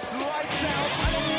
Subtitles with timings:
[0.00, 1.37] Lights out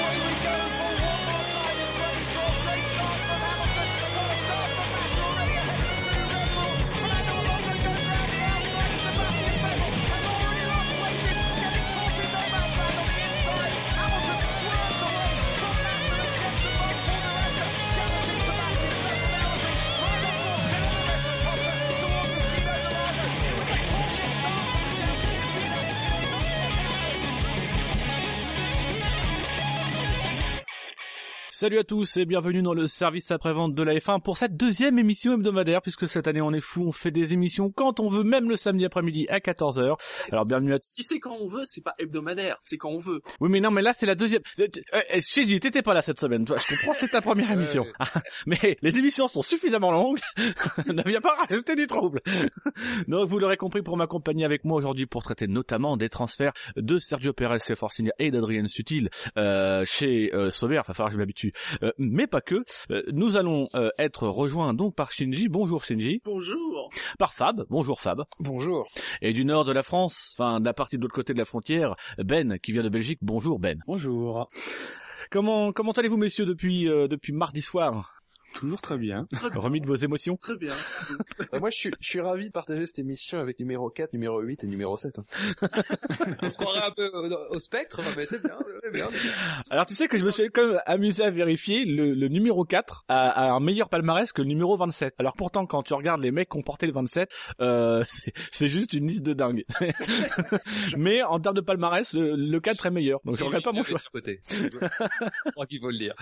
[31.59, 34.97] Salut à tous et bienvenue dans le service après-vente de la F1 pour cette deuxième
[34.97, 38.23] émission hebdomadaire puisque cette année on est fou, on fait des émissions quand on veut,
[38.23, 39.97] même le samedi après-midi à 14h.
[40.31, 40.79] Alors bienvenue à...
[40.81, 43.21] Si c'est quand on veut, c'est pas hebdomadaire, c'est quand on veut.
[43.41, 44.41] Oui mais non mais là c'est la deuxième...
[44.61, 47.51] Euh, euh, euh, Chézy, t'étais pas là cette semaine, toi je comprends c'est ta première
[47.59, 47.85] émission.
[48.45, 50.19] mais les émissions sont suffisamment longues,
[50.87, 52.21] ne viens pas rajouter du trouble.
[53.09, 56.97] Donc vous l'aurez compris pour m'accompagner avec moi aujourd'hui pour traiter notamment des transferts de
[56.99, 61.15] Sergio Perez chez Force India et d'Adrien Sutil euh, chez euh, Sauber, va falloir que
[61.15, 61.48] je m'habitue.
[61.83, 62.63] Euh, mais pas que.
[62.91, 65.47] Euh, nous allons euh, être rejoints donc par Shinji.
[65.49, 66.21] Bonjour Shinji.
[66.25, 66.89] Bonjour.
[67.17, 67.65] Par Fab.
[67.69, 68.23] Bonjour Fab.
[68.39, 68.87] Bonjour.
[69.21, 71.45] Et du nord de la France, enfin de la partie de l'autre côté de la
[71.45, 73.19] frontière, Ben qui vient de Belgique.
[73.21, 73.81] Bonjour Ben.
[73.87, 74.49] Bonjour.
[75.31, 78.18] Comment comment allez-vous messieurs depuis euh, depuis mardi soir?
[78.53, 79.27] Toujours très bien.
[79.55, 80.73] Remis de vos émotions Très bien.
[81.53, 84.39] Euh, moi, je suis, je suis ravi de partager cette émission avec numéro 4, numéro
[84.41, 85.17] 8 et numéro 7.
[86.41, 89.07] On se croirait un peu au, au spectre, mais c'est bien.
[89.69, 92.65] Alors tu sais que je me suis quand même amusé à vérifier, le, le numéro
[92.65, 95.13] 4 a, a un meilleur palmarès que le numéro 27.
[95.19, 97.29] Alors pourtant quand tu regardes les mecs qui ont porté le 27,
[97.61, 99.63] euh, c'est- c'est juste une liste de dingue.
[100.97, 103.19] Mais en termes de palmarès, le, le 4 est meilleur.
[103.25, 103.99] Donc je regrette pas mon choix.
[104.11, 104.41] côté.
[104.49, 106.15] Je crois qu'il faut le dire.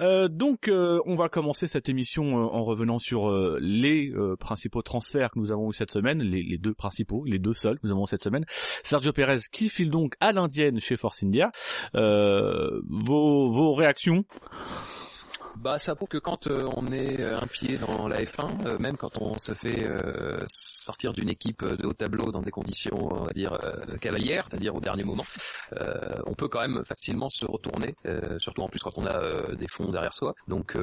[0.00, 4.82] Euh, donc euh, on va commencer cette émission euh, en revenant sur euh, les principaux
[4.82, 7.92] transferts que nous avons eu cette semaine, les, deux principaux, les deux seuls que nous
[7.92, 8.44] avons eu cette semaine.
[8.82, 11.50] Sergio Perez qui file donc à l'indienne chez Force India.
[11.94, 14.24] Vos, vos réactions?
[15.56, 18.78] Bah, ça prouve que quand euh, on est euh, un pied dans la F1, euh,
[18.78, 19.88] même quand on se fait
[20.46, 23.58] sortir d'une équipe de haut tableau dans des conditions, on va dire,
[24.00, 25.24] cavalières, c'est-à-dire au dernier moment,
[26.26, 27.94] on peut quand même facilement se retourner,
[28.38, 30.34] surtout en plus quand on a des fonds derrière soi.
[30.48, 30.76] Donc,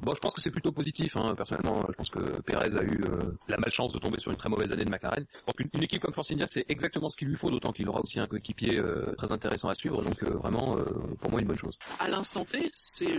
[0.00, 1.16] bon, je pense que c'est plutôt positif.
[1.16, 3.00] Hein, personnellement, je pense que Perez a eu
[3.48, 5.24] la malchance de tomber sur une très mauvaise année de McLaren.
[5.32, 8.18] Je pense équipe comme Force c'est exactement ce qu'il lui faut, d'autant qu'il aura aussi
[8.20, 8.80] un coéquipier
[9.16, 10.02] très intéressant à suivre.
[10.02, 10.76] Donc, vraiment,
[11.20, 11.78] pour moi, une bonne chose.
[12.00, 13.16] À l'instant T, c'est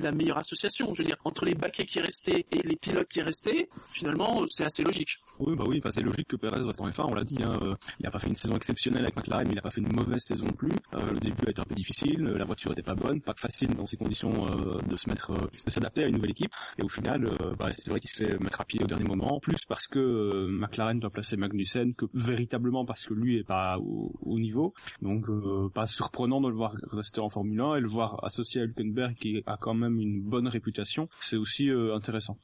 [0.00, 0.94] la meilleure association.
[0.94, 4.64] Je veux dire, entre les baquets qui restaient et les pilotes qui restaient, finalement, c'est
[4.64, 5.18] assez logique.
[5.38, 7.42] Oui, bah oui, c'est logique que Perez reste en F1, on l'a dit.
[7.42, 9.80] Hein, il n'a pas fait une saison exceptionnelle avec McLaren, mais il n'a pas fait
[9.80, 10.70] une mauvaise saison non plus.
[10.94, 13.74] Euh, le début a été un peu difficile, la voiture était pas bonne, pas facile
[13.74, 16.52] dans ces conditions euh, de se mettre, euh, de s'adapter à une nouvelle équipe.
[16.78, 19.40] Et au final, bah, c'est vrai qu'il se fait mettre à pied au dernier moment.
[19.40, 24.12] Plus parce que McLaren doit placer Magnussen que véritablement parce que lui est pas au,
[24.22, 24.74] au niveau.
[25.02, 25.26] Donc
[25.72, 29.14] pas surprenant de le voir rester en Formule 1 et le voir associé à Hülkenberg
[29.14, 31.08] qui a quand même une bonne réputation.
[31.20, 32.38] C'est aussi euh, intéressant.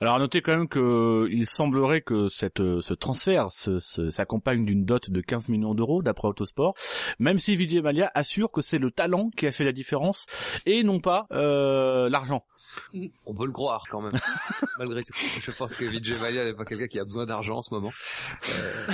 [0.00, 2.28] Alors à noter quand même que il semblerait que
[2.60, 6.74] euh, ce transfert s'accompagne d'une dot de 15 millions d'euros d'après Autosport,
[7.18, 10.26] même si Vijay Malia assure que c'est le talent qui a fait la différence
[10.66, 12.42] et non pas euh, l'argent.
[13.26, 14.18] On peut le croire quand même,
[14.78, 15.12] malgré tout.
[15.40, 17.90] Je pense que Vijay n'est pas quelqu'un qui a besoin d'argent en ce moment.
[18.60, 18.86] Euh,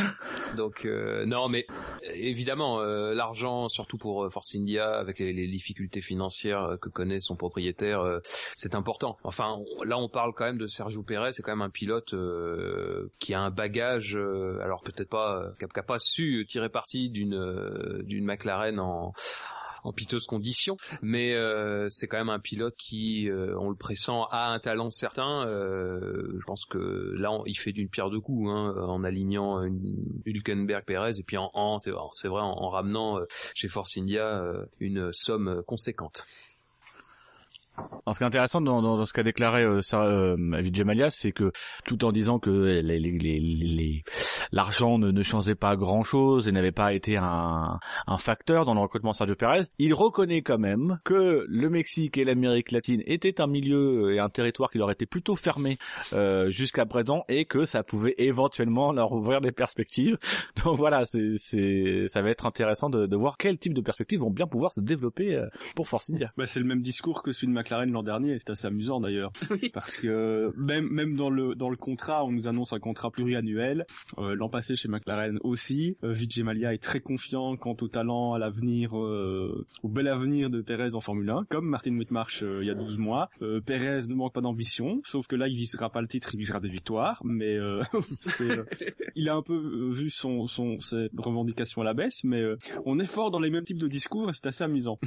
[0.57, 1.67] donc euh, non, mais
[2.15, 8.03] évidemment, euh, l'argent, surtout pour Force India, avec les, difficultés financières que connaît son propriétaire,
[8.57, 9.19] c'est important.
[9.23, 12.15] Enfin, là, on parle quand même de Sergio Perez, c'est quand même un pilote
[13.19, 14.17] qui a un bagage,
[14.63, 19.13] alors peut-être pas, qui a- qui a pas su tirer parti d'une d'une McLaren en
[19.83, 24.29] en piteuse condition, mais euh, c'est quand même un pilote qui, euh, on le pressent,
[24.31, 25.47] a un talent certain.
[25.47, 29.63] Euh, je pense que là, il fait d'une pierre deux coups, hein, en alignant
[30.27, 34.65] Hülkenberg, Perez, et puis en, c'est vrai, en, en ramenant euh, chez Force India euh,
[34.81, 36.27] une somme conséquente.
[37.77, 41.53] Alors, ce qui est intéressant dans, ce qu'a déclaré euh, euh, c'est que
[41.85, 42.83] tout en disant que
[44.53, 47.79] l'argent ne, changeait pas grand-chose et n'avait pas été un,
[48.19, 52.25] facteur dans le recrutement de Sergio Perez, il reconnaît quand même que le Mexique et
[52.25, 55.79] l'Amérique latine étaient un milieu et un territoire qui leur était plutôt fermé
[56.13, 60.19] euh, jusqu'à présent et que ça pouvait éventuellement leur ouvrir des perspectives.
[60.65, 64.47] Donc voilà, ça va être intéressant de, de voir quel type de perspectives vont bien
[64.47, 66.33] pouvoir se développer euh, pour Force India.
[66.37, 68.39] Bah, c'est le même discours que celui de McLaren McLaren l'an dernier.
[68.39, 69.71] C'est assez amusant d'ailleurs, Oui.
[69.73, 73.87] parce que même même dans le dans le contrat, on nous annonce un contrat pluriannuel.
[74.19, 78.35] Euh, l'an passé chez McLaren aussi, euh, Vijay Mallya est très confiant quant au talent,
[78.35, 82.59] à l'avenir, euh, au bel avenir de Perez en Formule 1, comme Martin Whitmarsh euh,
[82.63, 83.31] il y a 12 mois.
[83.41, 86.39] Euh, Perez ne manque pas d'ambition, sauf que là il visera pas le titre, il
[86.39, 87.83] visera des victoires, mais euh,
[89.15, 92.99] il a un peu vu son son ses revendications à la baisse, mais euh, on
[92.99, 94.99] est fort dans les mêmes types de discours et c'est assez amusant.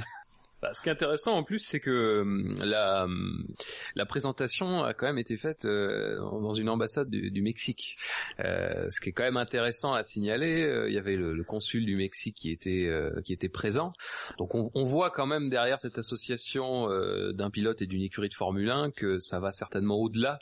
[0.62, 3.46] Bah, ce qui est intéressant en plus, c'est que hum, la, hum,
[3.94, 7.96] la présentation a quand même été faite euh, dans une ambassade du, Mexique.
[8.40, 10.62] Euh, ce qui est quand même intéressant à signaler.
[10.62, 12.90] euh, il y avait le, consul du Mexique qui était
[13.24, 13.92] qui était présent.
[14.38, 16.88] Donc on, voit quand même derrière cette association
[17.32, 20.38] d'un pilote et d'une écurie de Formule 1 que ça va certainement au-delà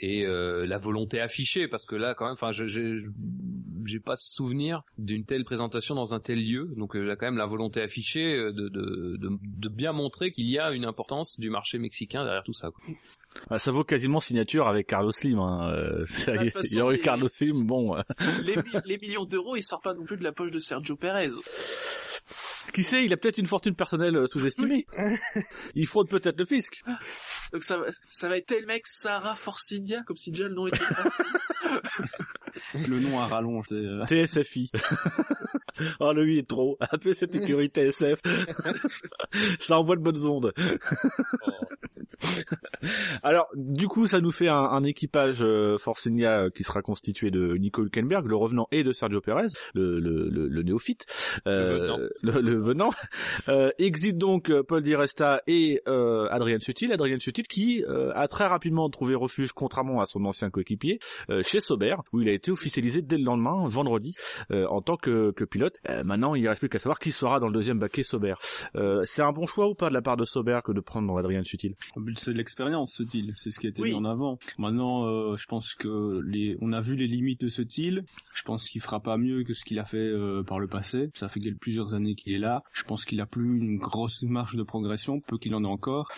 [0.00, 2.66] et la volonté affichée parce que là quand même, enfin, je-
[3.86, 6.70] j'ai pas souvenir d'une telle présentation dans un tel lieu.
[6.76, 10.58] Donc là quand même la volonté affichée de, de, de, de bien montrer qu'il y
[10.58, 12.70] a une importance du marché mexicain derrière tout ça.
[12.70, 12.94] quoi.
[13.50, 15.38] Ah, ça vaut quasiment signature avec Carlos Slim.
[15.38, 15.70] Hein.
[15.72, 16.32] euh, il
[16.76, 17.96] y aurait eu façon, Carlos Slim, bon.
[17.96, 18.02] euh,
[18.44, 21.30] les, les millions d'euros, ils sortent pas non plus de la poche de Sergio Perez.
[22.72, 24.86] Qui sait, il a peut-être une fortune personnelle euh, sous-estimée.
[25.74, 26.82] il fraude peut-être le fisc.
[27.52, 30.66] Donc ça va, ça va être tel mec Sarah Forcidia, comme si déjà le nom
[30.66, 31.10] était pas.
[32.88, 34.70] Le nom à rallonge, c'est euh, TSFI.
[36.00, 36.78] oh, le lui est trop.
[36.80, 38.20] Appelez cette écurie TSF.
[39.58, 40.52] ça envoie de bonnes ondes.
[43.22, 46.82] Alors, du coup, ça nous fait un, un équipage euh, Force India euh, qui sera
[46.82, 51.06] constitué de Nico Hülkenberg, le revenant, et de Sergio Perez, le, le, le, le néophyte,
[51.46, 52.90] euh, le, le venant.
[53.48, 56.92] Euh, exit donc Paul Di Resta et Adrien Sutil.
[56.92, 60.98] Adrien Sutil qui a très rapidement trouvé refuge, contrairement à son ancien coéquipier,
[61.42, 64.14] chez Sauber, où il a été officialisé dès le lendemain, vendredi,
[64.50, 65.78] en tant que, que pilote.
[66.04, 68.34] Maintenant, il ne reste plus qu'à savoir qui sera dans le deuxième baquet Sauber.
[69.04, 71.44] C'est un bon choix ou pas de la part de Sauber que de prendre Adrien
[71.44, 71.76] Sutil?
[72.16, 73.90] C'est l'expérience ce deal, c'est ce qui a été Oui.
[73.90, 74.38] mis en avant.
[74.58, 78.04] Maintenant, euh, je pense que les, on a vu les limites de ce deal.
[78.34, 81.10] Je pense qu'il fera pas mieux que ce qu'il a fait euh, par le passé.
[81.14, 82.62] Ça fait plusieurs années qu'il est là.
[82.72, 86.08] Je pense qu'il a plus une grosse marge de progression, peu qu'il en ait encore.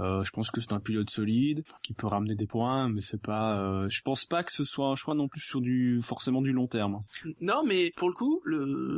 [0.00, 3.20] Euh, je pense que c'est un pilote solide qui peut ramener des points, mais c'est
[3.20, 3.60] pas.
[3.60, 6.52] euh, je pense pas que ce soit un choix non plus sur du forcément du
[6.52, 7.02] long terme.
[7.40, 8.42] Non, mais pour le coup,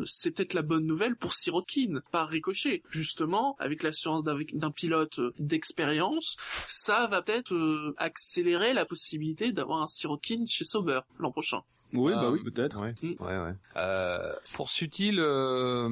[0.07, 2.83] c'est peut-être la bonne nouvelle pour Sirotkin, par ricochet.
[2.89, 9.87] Justement, avec l'assurance d'un pilote d'expérience, ça va peut-être euh, accélérer la possibilité d'avoir un
[9.87, 11.63] Sirotkin chez Sauber l'an prochain.
[11.95, 12.81] Oui, Ah, bah oui, peut-être.
[12.81, 13.13] Ouais, Mm.
[13.21, 13.53] ouais, ouais.
[13.77, 15.89] Euh, pour Sutil, euh,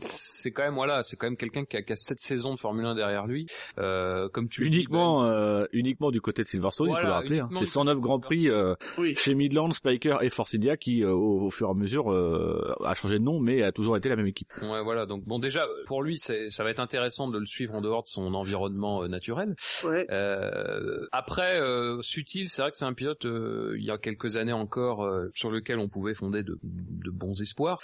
[0.00, 2.60] c'est quand même voilà, c'est quand même quelqu'un qui a, qui a sept saisons de
[2.60, 3.46] Formule 1 derrière lui.
[3.78, 6.94] Euh, comme tu le dis, Uniquement, Ben, euh, uniquement du côté de Silverstone, il faut
[6.94, 7.38] Voilà, le rappeler.
[7.40, 7.44] hein.
[7.50, 9.14] uniquement C'est du 109 côté de Grands Prix euh, Oui.
[9.16, 12.74] chez Midland, Spiker et Force India qui, euh, au, au fur et à mesure, euh,
[12.84, 14.48] a changé de nom, mais a toujours été la même équipe.
[14.62, 15.06] Ouais, voilà.
[15.06, 18.02] Donc bon, déjà pour lui, c'est, ça va être intéressant de le suivre en dehors
[18.02, 19.54] de son environnement euh, naturel.
[19.84, 20.06] Ouais.
[20.10, 24.36] Euh, après, euh, Sutil, c'est vrai que c'est un pilote euh, il y a quelques
[24.36, 27.78] années encore euh, sur lequel on pouvait fonder de, de bons espoirs.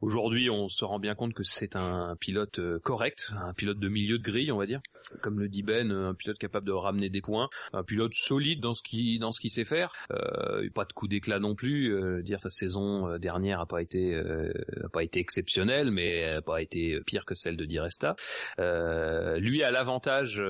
[0.00, 3.88] Aujourd'hui, on se rend bien compte que c'est un pilote euh, correct, un pilote de
[3.88, 4.80] milieu de grille, on va dire,
[5.22, 8.74] comme le dit Ben, un pilote capable de ramener des points, un pilote solide dans
[8.74, 9.92] ce qui dans ce qu'il sait faire.
[10.12, 11.92] Euh, pas de coup d'éclat non plus.
[11.94, 16.62] euh, dire sa saison dernière a pas été a pas été exceptionnelle, mais a pas
[16.62, 18.14] été pire que celle de Di Resta.
[18.58, 20.42] Lui a l'avantage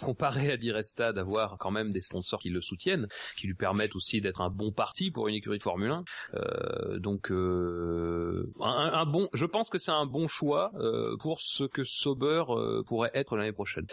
[0.00, 3.96] comparé à Di Resta d'avoir quand même des sponsors qui le soutiennent, qui lui permettent
[3.96, 6.04] aussi d'être un bon parti pour une écurie de Formule 1.
[6.34, 11.40] Euh, donc euh, un, un bon, je pense que c'est un bon choix euh, pour
[11.40, 12.44] ce que Sauber
[12.86, 13.86] pourrait être l'année prochaine.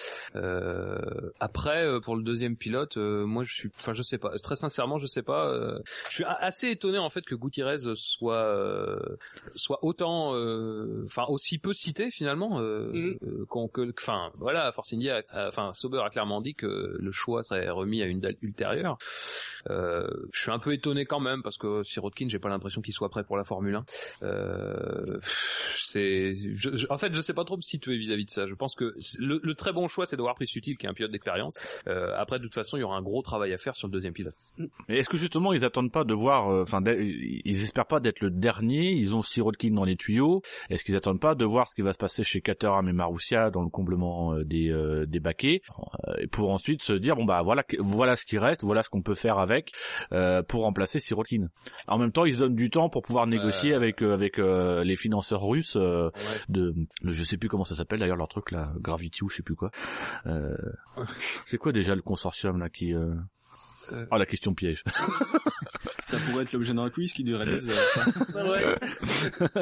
[1.40, 5.06] Après, pour le deuxième pilote, moi je suis, enfin je sais pas, très sincèrement je
[5.08, 5.52] sais pas.
[6.10, 8.98] je suis assez étonné en fait que Gutiérrez soit
[9.56, 10.30] soit autant,
[11.06, 12.60] enfin aussi peu cité finalement.
[12.60, 13.16] Euh,
[13.50, 17.44] qu'on- que, enfin voilà, Force India, a- enfin Sauber a clairement dit que le choix
[17.44, 18.98] serait remis à une date ultérieure.
[19.70, 20.08] Je
[20.40, 23.24] suis un peu étonné quand même parce que Sirotkin, j'ai pas l'impression qu'il soit prêt
[23.24, 23.86] pour la Formule 1.
[24.24, 25.20] Euh,
[25.78, 28.48] c'est, je- je- en fait, je sais pas trop me situer vis-à-vis de ça.
[28.48, 30.94] Je pense que le, le très bon choix, c'est d'avoir pris Sutil, qui est un
[30.94, 31.58] pilote d'expérience.
[31.88, 33.92] Euh, après, de toute façon, il y aura un gros travail à faire sur le
[33.94, 34.36] deuxième pilote.
[34.88, 38.00] Mais est-ce que justement ils attendent pas de voir, euh, enfin d'être- ils espèrent pas
[38.00, 41.68] d'être le dernier, ils ont Sirotkin dans les tuyaux, est-ce qu'ils attendent pas de voir
[41.68, 45.06] ce qui va se passer chez Caterham et Marussia dans le comblement euh, des, euh,
[45.06, 45.62] des baquets,
[46.08, 48.90] euh, et pour ensuite se dire bon bah voilà voilà ce qui reste, voilà ce
[48.90, 49.72] qu'on peut faire avec
[50.12, 51.41] euh, pour remplacer Sirotkin.
[51.88, 54.84] En même temps ils se donnent du temps pour pouvoir négocier avec euh, avec euh,
[54.84, 56.10] les financeurs russes euh,
[56.50, 59.44] de, je sais plus comment ça s'appelle d'ailleurs leur truc là, Gravity ou je sais
[59.44, 59.72] plus quoi.
[60.26, 60.56] Euh,
[61.46, 62.94] c'est quoi déjà le consortium là qui
[63.92, 64.84] euh, Oh, la question piège.
[66.06, 67.78] Ça pourrait être l'objet d'un quiz qui durerait des heures.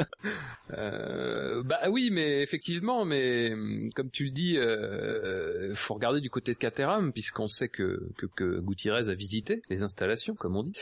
[0.72, 6.30] Euh, bah oui, mais effectivement, mais hum, comme tu le dis, euh, faut regarder du
[6.30, 10.62] côté de Caterham, puisqu'on sait que, que, que Gutiérrez a visité les installations, comme on
[10.62, 10.72] dit.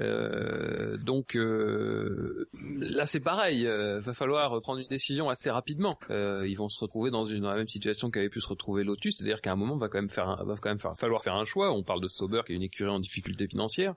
[0.00, 2.46] Euh, donc euh,
[2.78, 3.66] là, c'est pareil.
[3.66, 5.98] Euh, va falloir prendre une décision assez rapidement.
[6.10, 8.84] Euh, ils vont se retrouver dans une dans la même situation qu'avait pu se retrouver
[8.84, 11.22] Lotus, c'est-à-dire qu'à un moment, va quand même faire, un- va quand même faire, falloir
[11.22, 11.72] faire un choix.
[11.72, 13.94] On parle de Sauber, qui est une écurie en difficulté financière.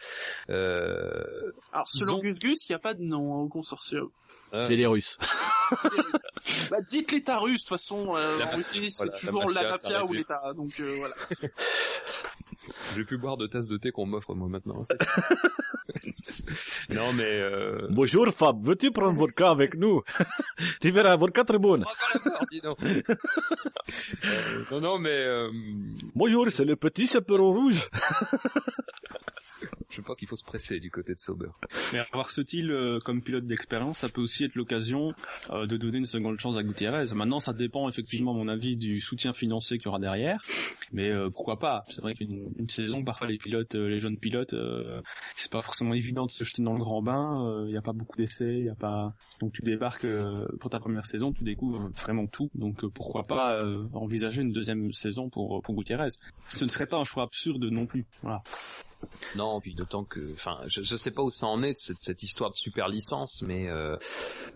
[0.49, 1.23] Euh,
[1.73, 4.09] Alors, selon ont- Gus Gus, il n'y a pas de nom hein, au consortium.
[4.53, 5.17] euh, C'est les Russes.
[6.69, 9.69] bah, dites l'État russe, de toute façon, euh, La en Russie, c'est voilà, toujours la
[9.71, 10.53] mafia, ou l'État.
[10.55, 11.15] Donc euh, voilà.
[12.91, 14.83] Je vais plus boire de tasses de thé qu'on m'offre moi maintenant.
[16.95, 17.87] non mais euh...
[17.89, 20.01] Bonjour Fab, veux-tu prendre vodka avec nous?
[20.81, 21.83] Tu verras, vodka très bonne.
[21.83, 22.77] on va pas la boire, dis donc.
[24.25, 25.49] Euh, non non mais euh,
[26.15, 27.89] Bonjour, c'est le petit chaperon rouge.
[29.89, 31.49] je pense qu'il faut se presser du côté de Sauber.
[31.93, 35.13] Mais avoir ce style euh, comme pilote d'expérience, ça peut aussi être l'occasion
[35.51, 37.05] euh, de donner une seconde chance à Gutiérrez.
[37.13, 40.41] Maintenant, ça dépend effectivement, à mon avis, du soutien financier qu'il y aura derrière.
[40.91, 41.83] Mais euh, pourquoi pas?
[41.87, 44.55] C'est vrai qu'une une saison, parfois les pilotes, les jeunes pilotes,
[45.35, 47.63] c'est pas forcément évident de se jeter dans le grand bain.
[47.65, 49.13] Il n'y a pas beaucoup d'essais, il y a pas.
[49.39, 50.05] Donc tu débarques
[50.59, 52.49] pour ta première saison, tu découvres vraiment tout.
[52.55, 56.09] Donc pourquoi pas envisager une deuxième saison pour pour Gutiérrez
[56.49, 58.05] Ce ne serait pas un choix absurde non plus.
[58.21, 58.43] Voilà.
[59.35, 62.23] Non puis d'autant que enfin je, je sais pas où ça en est cette, cette
[62.23, 63.95] histoire de super licence mais euh,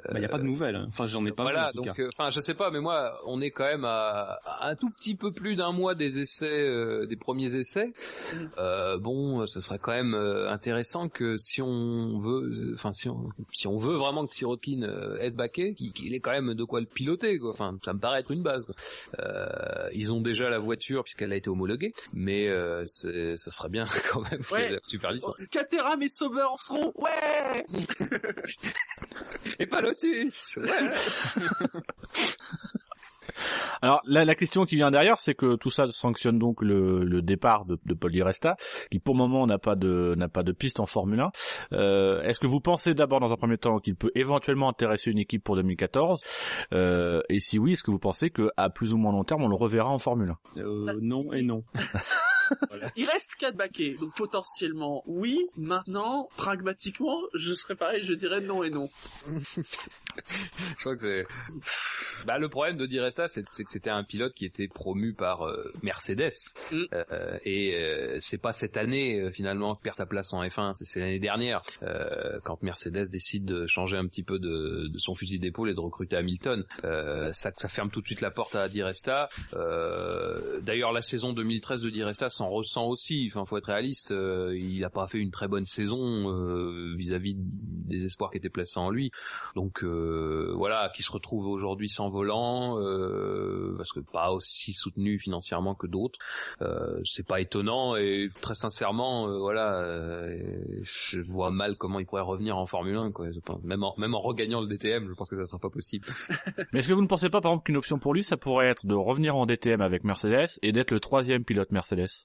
[0.05, 0.75] Bah, Il n'y a pas de nouvelles.
[0.75, 0.85] hein.
[0.89, 2.79] Enfin, j'en ai pas vu, voilà en tout donc euh, enfin je sais pas mais
[2.79, 6.19] moi on est quand même à, à un tout petit peu plus d'un mois des
[6.19, 7.91] essais euh, des premiers essais
[8.33, 8.47] Mm.
[8.57, 13.29] Euh, bon ce serait quand même euh, intéressant que si on veut enfin si on
[13.51, 16.63] si on veut vraiment que Sirotkin euh, ait ce baquet qu'il ait quand même de
[16.63, 18.75] quoi le piloter quoi enfin ça me paraît être une base quoi.
[19.19, 23.85] Euh, ils ont déjà la voiture puisqu'elle a été homologuée mais euh, ça serait bien
[24.11, 24.79] quand même Ouais.
[24.83, 26.93] super licence Caterham et Sauber en seront.
[26.95, 27.65] Ouais.
[29.59, 30.91] et pas Lotus ouais.
[33.81, 37.21] Alors la, la question qui vient derrière, c'est que tout ça sanctionne donc le, le
[37.21, 38.55] départ de, de Paul Di Resta,
[38.91, 41.31] qui pour le moment n'a pas de n'a pas de piste en Formule 1.
[41.73, 45.17] Euh, Est-ce que vous pensez d'abord dans un premier temps qu'il peut éventuellement intéresser une
[45.17, 46.21] équipe pour 2014
[46.73, 49.43] Euh, Et si oui, est-ce que vous pensez que à plus ou moins long terme
[49.43, 51.63] on le reverra en Formule 1 Euh, non et non.
[52.95, 55.45] Il reste quatre baquets, donc potentiellement oui.
[55.57, 58.89] Maintenant, pragmatiquement, je serais pareil, je dirais non et non.
[60.77, 62.25] Je crois que c'est.
[62.25, 65.43] Bah le problème de Di Resta, c'est que c'était un pilote qui était promu par
[65.47, 66.29] euh, Mercedes
[66.71, 66.83] Mm.
[66.93, 70.99] Euh, et euh, c'est pas cette année finalement que perd sa place en F1, c'est-
[70.99, 71.61] l'année dernière
[72.43, 75.79] quand Mercedes décide de changer un petit peu de, de son fusil d'épaule et de
[75.79, 76.63] recruter Hamilton.
[76.81, 79.29] Ça ça ferme tout de suite la porte à Di Resta.
[79.53, 83.29] Euh, D'ailleurs la saison 2013 de Di Resta s'en ressent aussi.
[83.31, 87.35] Enfin faut être réaliste, euh, il a pas fait une très bonne saison euh, vis-à-vis
[87.37, 89.11] des espoirs qui étaient placés en lui.
[89.55, 95.19] Donc euh, voilà, qui se retrouve aujourd'hui sans volant, euh, parce que pas aussi soutenu
[95.19, 96.19] financièrement que d'autres.
[97.03, 100.29] C'est pas étonnant et très sincèrement, voilà,
[100.81, 103.11] je vois mal comment il pourrait revenir en Formule 1.
[103.11, 103.27] Quoi.
[103.63, 106.07] Même en même en regagnant le DTM, je pense que ça sera pas possible.
[106.73, 108.67] Mais est-ce que vous ne pensez pas par exemple qu'une option pour lui, ça pourrait
[108.67, 112.24] être de revenir en DTM avec Mercedes et d'être le troisième pilote Mercedes?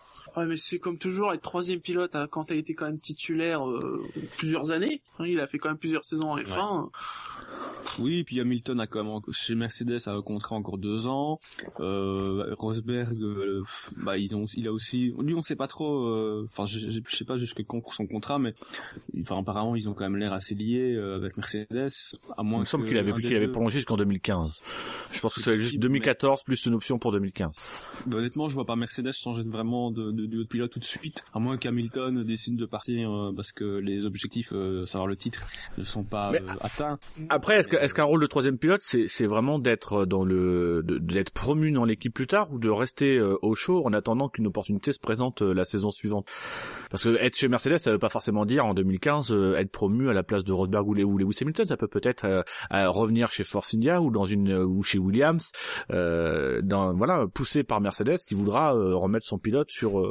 [0.37, 3.67] Ouais, mais c'est comme toujours être troisième pilote hein, quand t'as été quand même titulaire
[3.69, 4.01] euh,
[4.37, 5.01] plusieurs années.
[5.19, 6.89] Hein, il a fait quand même plusieurs saisons en F1.
[7.99, 11.39] Oui, puis Hamilton a quand même chez Mercedes a un contrat encore deux ans.
[11.79, 13.63] Euh, Rosberg, euh,
[13.97, 16.05] bah ils ont, il a aussi, lui on sait pas trop.
[16.07, 18.53] euh, Enfin, je, je, je sais pas jusqu'à quand court son contrat, mais
[19.21, 21.89] enfin apparemment ils ont quand même l'air assez liés euh, avec Mercedes.
[22.37, 24.61] À Il moins me semble qu'il avait qu'il avait prolongé jusqu'en 2015.
[25.11, 27.55] Je pense que c'est juste possible, 2014 plus une option pour 2015.
[28.05, 31.23] Bah, honnêtement, je vois pas Mercedes changer vraiment de, de, de pilote tout de suite,
[31.33, 35.45] à moins qu'Hamilton décide de partir euh, parce que les objectifs, euh, savoir le titre,
[35.77, 36.97] ne sont pas euh, atteints.
[37.29, 41.31] Après, est-ce que- est-ce qu'un rôle de troisième pilote, c'est vraiment d'être dans le d'être
[41.31, 44.99] promu dans l'équipe plus tard ou de rester au show en attendant qu'une opportunité se
[44.99, 46.27] présente la saison suivante?
[46.89, 50.09] Parce que être chez Mercedes, ça veut pas forcément dire en 2015 euh, être promu
[50.09, 51.67] à la place de Rosberg ou, Lewis Hamilton.
[51.67, 55.51] Ça peut peut-être revenir chez Force India ou dans une ou chez Williams,
[55.91, 60.10] euh, dans voilà poussé par Mercedes qui voudra remettre son pilote sur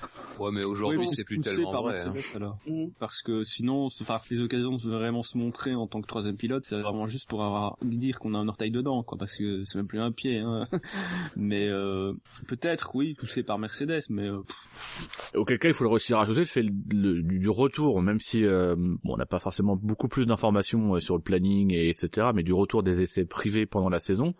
[0.41, 1.99] Ouais, mais aujourd'hui Oui, c'est plus tellement par vrai.
[2.05, 2.13] hein.
[2.35, 2.57] Alors.
[2.67, 2.87] Mm.
[2.99, 6.63] Parce que sinon, enfin, les occasions de vraiment se montrer en tant que troisième pilote,
[6.65, 9.77] c'est vraiment juste pour avoir dire qu'on a un orteil dedans, quoi, parce que c'est
[9.77, 10.39] même plus un pied.
[10.39, 10.65] Hein.
[11.35, 12.11] mais euh,
[12.47, 14.41] peut-être, oui, poussé par Mercedes, mais euh,
[15.35, 18.75] Auquel cas, il faut aussi rajouter le fait le- du, du retour, même si euh,
[18.75, 22.27] bon, on n'a pas forcément beaucoup plus d'informations euh, sur le planning et etc.
[22.35, 24.33] Mais du retour des essais privés pendant la saison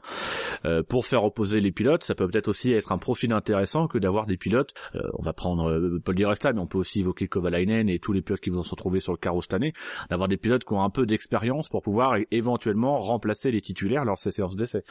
[0.65, 3.97] euh, pour faire opposer les pilotes, ça peut peut-être aussi être un profil intéressant que
[3.97, 4.73] d'avoir des pilotes.
[4.95, 8.21] euh, on va prendre euh, Paul mais on peut aussi évoquer Kovalainen et tous les
[8.21, 9.73] pilotes qui vont se retrouver sur le carreau cette année,
[10.09, 14.15] d'avoir des pilotes qui ont un peu d'expérience pour pouvoir éventuellement remplacer les titulaires lors
[14.15, 14.83] de ces séances d'essai.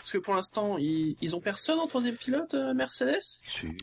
[0.00, 3.20] Parce que pour l'instant, ils, ils ont personne en troisième pilote, euh, Mercedes?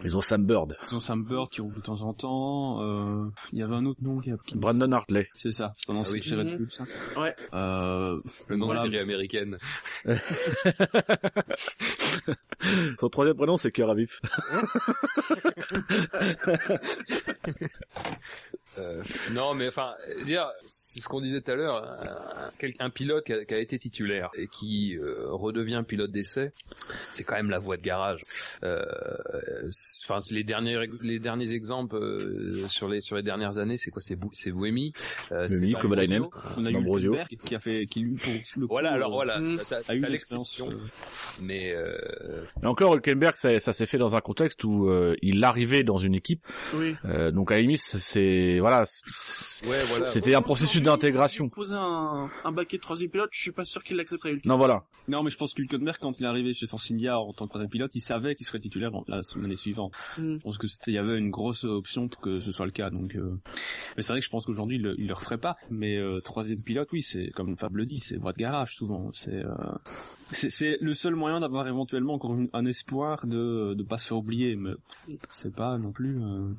[0.04, 2.82] Ils ont Sam Bird, Ils ont Sam Bird qui roule de temps en temps.
[2.82, 4.38] euh, Il y avait un autre nom qui a...
[4.46, 5.30] qui- Brandon Hartley.
[5.36, 6.22] C'est ça, c'est un ancien oui.
[6.24, 6.58] chez Red Mhm.
[6.58, 6.84] Bull, ça.
[7.18, 7.36] Ouais.
[7.54, 9.58] Euh, Le nom voilà, de série américaine.
[13.00, 14.20] Son troisième prénom c'est Cœur à vif.
[18.78, 21.84] Euh, non, mais enfin, euh, dire, c'est ce qu'on disait tout à l'heure,
[22.80, 26.52] un, pilote qui a, qui a été titulaire et qui euh, redevient pilote d'essai,
[27.12, 28.24] c'est quand même la voie de garage.
[28.64, 28.84] Euh,
[30.04, 34.02] Enfin, les derniers les derniers exemples euh, sur les sur les dernières années, c'est quoi
[34.02, 34.94] C'est Bou- c'est Buemi,
[35.32, 35.76] euh, Buemi.
[35.76, 36.32] Ambrosio.
[36.58, 37.12] on a eu Ambrosio.
[37.14, 40.70] Hülkenberg qui a fait, qui lui, pour le coup, Voilà, alors voilà, t'as- eu l'exception,
[41.42, 41.98] mais euh,
[42.64, 45.98] Et encore, Hülkenberg, ça, ça s'est fait dans un contexte où euh, il arrivait dans
[45.98, 46.96] une équipe, Oui.
[47.06, 50.06] euh, donc à la limite, c'est voilà, c'est- ouais, voilà.
[50.06, 51.50] c'était un processus d'intégration.
[51.50, 54.40] Posez un, un baquet de troisième pilote, je suis pas sûr qu'il l'accepterait.
[54.46, 54.84] Non, voilà.
[55.08, 57.46] Non, mais je pense que Hülkenberg, quand il est arrivé chez Force India en tant
[57.46, 59.94] que troisième pilote, il savait qu'il serait titulaire l'année suivante.
[60.18, 60.36] Mm.
[60.38, 62.72] Je pense que c'était, il y avait une grosse option pour que ce soit le
[62.72, 62.90] cas.
[62.90, 63.40] Donc, euh,
[63.96, 65.56] mais c'est vrai que je pense qu'aujourd'hui il, le- il le referait pas.
[65.70, 69.10] Mais euh, troisième pilote, oui, c'est comme Fab le dit, c'est voie de garage souvent.
[69.14, 69.54] C'est, euh,
[70.32, 74.08] c'est, c'est le seul moyen d'avoir éventuellement encore une- un espoir de de pas se
[74.10, 74.56] faire oublier.
[74.56, 74.72] Mais
[75.30, 76.18] c'est pas non plus.
[76.22, 76.50] euh,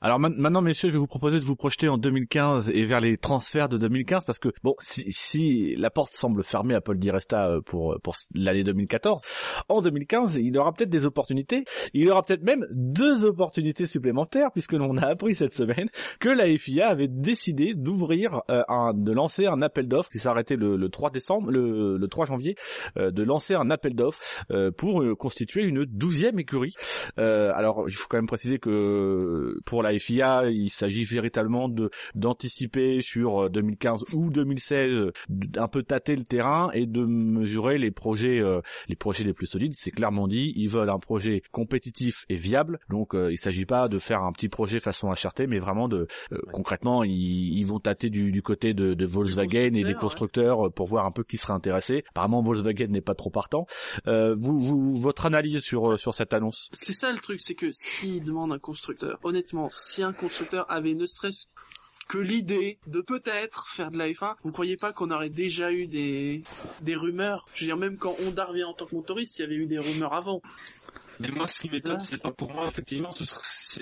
[0.00, 3.16] Alors maintenant, messieurs, je vais vous proposer de vous projeter en 2015 et vers les
[3.16, 7.08] transferts de 2015 parce que bon, si, si la porte semble fermée à Paul Di
[7.08, 9.22] Resta euh, pour pour l'année 2014,
[9.68, 11.66] en 2015, il aura peut-être des opportunités.
[11.92, 16.46] Il aura peut-être même deux opportunités supplémentaires puisque l'on a appris cette semaine que la
[16.58, 21.10] FIA avait décidé d'ouvrir euh, de lancer un appel d'offres qui arrêté le, le 3
[21.10, 22.56] décembre, le, le 3 janvier,
[22.96, 26.74] euh, de lancer un appel d'offres euh, pour euh, constituer une douzième écurie.
[27.18, 31.90] Euh, alors, il faut quand même préciser que pour la FIA, il s'agit véritablement de
[32.14, 37.78] d'anticiper sur euh, 2015 ou 2016, euh, d'un peu tâter le terrain et de mesurer
[37.78, 39.74] les projets euh, les projets les plus solides.
[39.74, 42.78] C'est clairement dit, ils veulent un projet compétitif et viable.
[42.88, 46.06] Donc, euh, il s'agit pas de faire un petit projet façon HRT, mais vraiment de
[46.32, 50.60] euh, concrètement, ils, ils vont tâter du, du côté de, de Volkswagen et des constructeurs,
[50.60, 50.66] ouais.
[50.66, 52.04] euh, pour voir un peu qui serait intéressé.
[52.10, 53.66] Apparemment, Volkswagen n'est pas trop partant.
[54.06, 56.68] Euh, vous, vous, votre analyse sur euh, sur cette annonce?
[56.72, 60.83] C'est ça le truc, c'est que s'il demande un constructeur, honnêtement, si un constructeur avait
[60.92, 61.46] ne serait-ce
[62.08, 65.86] que l'idée de peut-être faire de la F1, vous croyez pas qu'on aurait déjà eu
[65.86, 66.42] des
[66.82, 67.46] des rumeurs?
[67.54, 69.66] Je veux dire, même quand Honda revient en tant que motoriste, il y avait eu
[69.66, 70.42] des rumeurs avant.
[71.20, 73.24] Mais moi, ce qui m'étonne, c'est pas pour moi, effectivement, c'est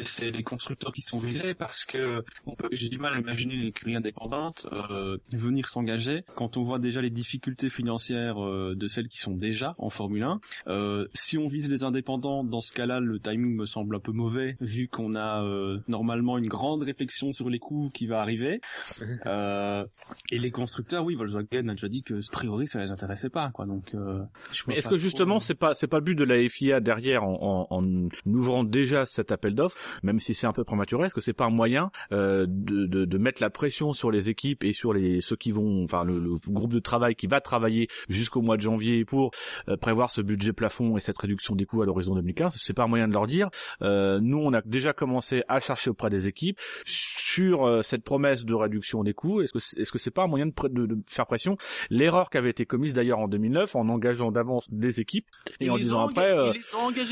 [0.02, 2.24] c'est les constructeurs qui sont visés parce que
[2.70, 7.00] j'ai du mal à imaginer une écurie indépendante euh, venir s'engager quand on voit déjà
[7.00, 10.40] les difficultés financières euh, de celles qui sont déjà en Formule 1.
[10.68, 14.12] Euh, si on vise les indépendants, dans ce cas-là, le timing me semble un peu
[14.12, 18.60] mauvais vu qu'on a euh, normalement une grande réflexion sur les coûts qui va arriver.
[19.26, 19.84] Euh,
[20.30, 23.50] et les constructeurs, oui, Volkswagen a déjà dit que a priori ça les intéressait pas,
[23.50, 23.66] quoi.
[23.66, 24.22] Donc, euh,
[24.68, 27.76] est-ce que justement c'est pas c'est pas le but de la FIA derrière en, en,
[27.82, 31.32] en ouvrant déjà cet appel d'offres, même si c'est un peu prématuré, est-ce que c'est
[31.32, 34.92] pas un moyen euh, de, de, de mettre la pression sur les équipes et sur
[34.92, 38.56] les ceux qui vont, enfin le, le groupe de travail qui va travailler jusqu'au mois
[38.56, 39.30] de janvier pour
[39.68, 42.84] euh, prévoir ce budget plafond et cette réduction des coûts à l'horizon 2015 C'est pas
[42.84, 43.48] un moyen de leur dire,
[43.82, 48.44] euh, nous on a déjà commencé à chercher auprès des équipes sur euh, cette promesse
[48.44, 49.40] de réduction des coûts.
[49.42, 51.56] Est-ce que c'est- est-ce que c'est pas un moyen de, de, de faire pression?
[51.90, 55.26] L'erreur qui avait été commise d'ailleurs en 2009 en engageant d'avance des équipes
[55.60, 56.60] et Ils en disant après, euh, ils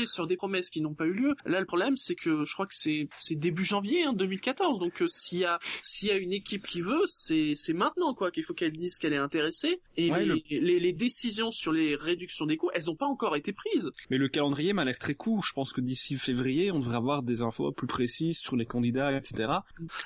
[0.07, 1.35] sur des promesses qui n'ont pas eu lieu.
[1.45, 4.79] Là, le problème, c'est que je crois que c'est début janvier hein, 2014.
[4.79, 8.13] Donc, euh, s'il y a s'il y a une équipe qui veut, c'est c'est maintenant
[8.13, 9.77] quoi qu'il faut qu'elle dise qu'elle est intéressée.
[9.97, 13.05] Et Ouais, les, le- les, les décisions sur les réductions des coûts, elles n'ont pas
[13.05, 13.89] encore été prises.
[14.09, 15.43] Mais le calendrier m'a l'air très court.
[15.45, 19.15] Je pense que d'ici février, on devrait avoir des infos plus précises sur les candidats,
[19.17, 19.43] etc.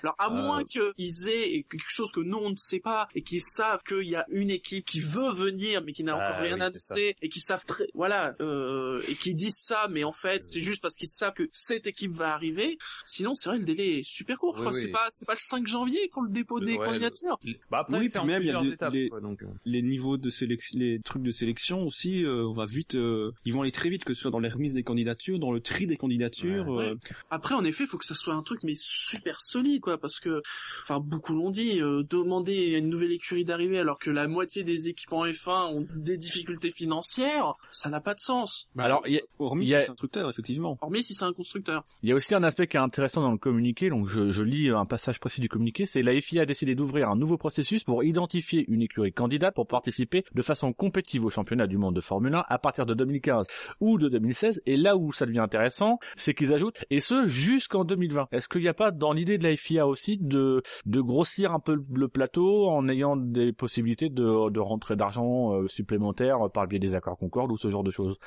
[0.04, 0.42] Alors, à Euh.
[0.42, 4.08] moins qu'ils aient quelque chose que nous on ne sait pas et qu'ils savent qu'il
[4.08, 7.16] y a une équipe qui veut venir mais qui n'a Ah, encore rien oui, annoncé
[7.22, 10.82] et qui savent très voilà euh, et qui disent ça mais en fait c'est juste
[10.82, 12.78] parce qu'ils savent que cette équipe va arriver.
[13.06, 14.56] Sinon, c'est vrai le délai est super court.
[14.56, 14.82] Je Oui, crois oui.
[14.82, 17.38] c'est pas c'est pas le 5 janvier qu'on le dépôt des Ouais, candidatures.
[17.72, 19.48] Bah après, Oui, puis même, il y a des- étapes, les- quoi, donc, euh.
[19.66, 23.54] Les niveaux de sélection, les trucs de sélection aussi, euh, on va vite, euh, ils
[23.54, 25.88] vont aller très vite, que ce soit dans les remises des candidatures, dans le tri
[25.88, 26.68] des candidatures.
[26.68, 26.90] Ouais.
[26.90, 26.96] euh,
[27.30, 30.20] Après, en effet, il faut que ça soit un truc mais super solide, quoi, parce
[30.20, 30.42] que,
[30.84, 34.64] enfin, beaucoup l'ont dit, euh, demander à une nouvelle écurie d'arriver alors que la moitié
[34.64, 38.68] des équipes en F1 ont des difficultés financières, ça n'a pas de sens.
[38.78, 40.78] alors il y a- hormis y a- effectivement.
[40.82, 41.84] Hormis si c'est un constructeur.
[42.04, 44.44] Il y a aussi un aspect qui est intéressant dans le communiqué, donc je, je
[44.44, 47.84] lis un passage précis du communiqué, c'est la FIA a décidé d'ouvrir un nouveau processus
[47.84, 52.02] pour identifier une écurie candidate pour participer de façon compétitive au championnat du monde de
[52.02, 53.48] Formule 1 à partir de 2015
[53.80, 54.62] ou de 2016.
[54.66, 58.28] Et là où ça devient intéressant, c'est qu'ils ajoutent, et ce jusqu'en 2020.
[58.32, 61.60] Est-ce qu'il n'y a pas dans l'idée de la FIA aussi de, de grossir un
[61.60, 66.70] peu le plateau en ayant des possibilités de, de rentrée d'argent euh, supplémentaire par le
[66.70, 68.18] biais des accords Concorde ou ce genre de choses?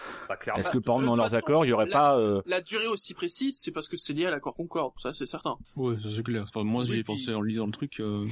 [0.40, 0.61] Clairement.
[0.61, 2.18] Est-ce que par exemple dans leurs accords, il y aurait la- pas...
[2.18, 5.27] euh, La durée aussi précise, c'est parce que c'est lié à l'accord Concorde, ça c'est
[5.27, 5.57] certain.
[5.77, 6.44] Ouais, ça, c'est clair.
[6.48, 8.01] Enfin, moi, j'y Oui, ai puis- pensé en lisant le truc.
[8.01, 8.27] euh,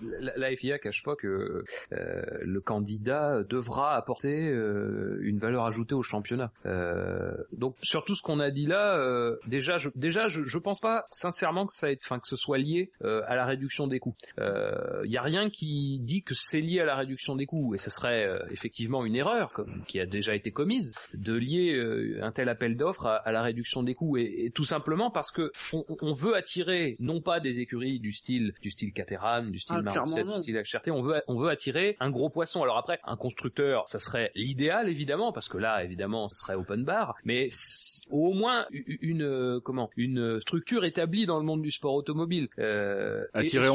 [0.00, 6.02] La, FIA cache pas que euh, le candidat devra apporter euh, une valeur ajoutée au
[6.02, 6.52] championnat.
[6.66, 10.58] Euh, donc sur tout ce qu'on a dit là, euh, déjà, je, déjà, je, je
[10.58, 13.86] pense pas sincèrement que ça, ait, enfin que ce soit lié euh, à la réduction
[13.86, 14.14] des coûts.
[14.38, 17.78] Il y a rien qui dit que c'est lié à la réduction des coûts, et
[17.78, 22.18] ce serait euh, effectivement une erreur comme, qui a déjà été commise de lier euh,
[22.22, 25.30] un tel appel d'offres à, à la réduction des coûts, et, et tout simplement parce
[25.32, 29.58] que on, on veut attirer non pas des écuries du style du style Caterham, du
[29.58, 30.34] style Ah, clairement non.
[30.34, 32.62] style HRT, on veut on veut attirer un gros poisson.
[32.62, 36.84] Alors après, un constructeur, ça serait l'idéal évidemment, parce que là évidemment, ce serait open
[36.84, 37.48] bar, mais
[38.10, 42.48] au moins une euh, comment une structure établie dans le monde du sport automobile.
[42.58, 43.68] Euh, et- attirer et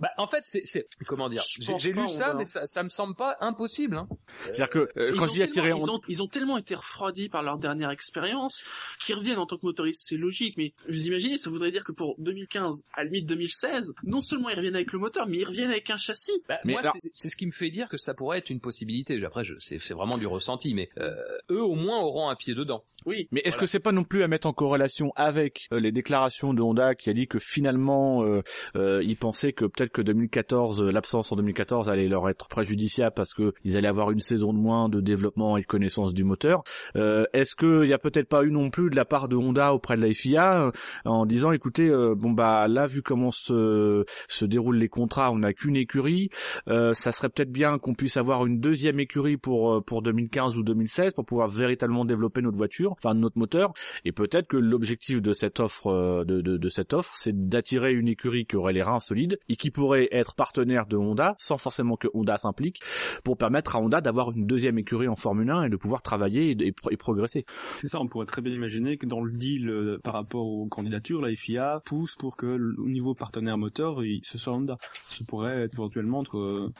[0.00, 1.42] bah, en fait, c'est, c'est comment dire
[1.78, 3.96] J'ai, lu ça, mais ça, ça me semble pas impossible.
[3.96, 4.08] Hein.
[4.44, 5.84] C'est-à-dire que euh, Ils quand ont je dis attirer Honda...
[5.84, 8.64] ils ont, ils ont tellement été refroidis par leur dernière expérience
[9.00, 10.56] qu'ils reviennent en tant que motoristes, c'est logique.
[10.56, 14.48] Mais vous imaginez, ça voudrait dire que pour 2015, à la limite 2016, non seulement
[14.50, 16.32] ils reviennent avec le moteur, mais ils reviennent avec un châssis.
[16.48, 18.50] Bah, Mais moi, alors- c'est, c'est ce qui me fait dire que ça pourrait être
[18.50, 19.22] une possibilité.
[19.24, 21.14] Après, je, c'est, c'est vraiment du ressenti, mais euh,
[21.50, 22.84] eux au moins auront un pied dedans.
[23.06, 23.28] Oui.
[23.30, 23.60] Mais est-ce Voilà.
[23.60, 26.94] que c'est pas non plus à mettre en corrélation avec euh, les déclarations de Honda
[26.94, 28.42] qui a dit que finalement euh,
[28.76, 33.14] euh, ils pensaient que peut-être que 2014 euh, l'absence en 2014 allait leur être préjudiciable
[33.14, 36.24] parce que ils allaient avoir une saison de moins de développement et de connaissance du
[36.24, 36.62] moteur.
[36.96, 39.36] Euh, est-ce que il y a peut-être pas eu non plus de la part de
[39.36, 40.70] Honda auprès de la FIA euh,
[41.04, 45.38] en disant écoutez euh, bon bah là vu comment se se déroulent les contrats, on
[45.38, 46.30] n'a qu'une écurie,
[46.68, 50.56] euh, ça serait peut-être bien qu'on puisse avoir une deuxième écurie pour euh, pour 2015
[50.56, 53.72] ou 2016 pour pouvoir véritablement développer notre voiture, enfin notre moteur.
[54.04, 58.08] Et peut-être que l'objectif de cette offre de, de, de cette offre, c'est d'attirer une
[58.08, 61.96] écurie qui aurait les reins solides et qui pourrait être partenaire de Honda sans forcément
[61.96, 62.80] que Honda s'implique
[63.24, 66.50] pour permettre à Honda d'avoir une deuxième écurie en Formule 1 et de pouvoir travailler
[66.50, 67.44] et, et pro- et progresser.
[67.80, 70.66] C'est ça, on pourrait très bien imaginer que dans le deal euh, par rapport aux
[70.66, 72.46] candidatures, la FIA pousse pour que
[72.78, 74.76] au niveau partenaire moteur, ce soit Honda.
[75.08, 76.70] Ce pourrait être éventuellement entre...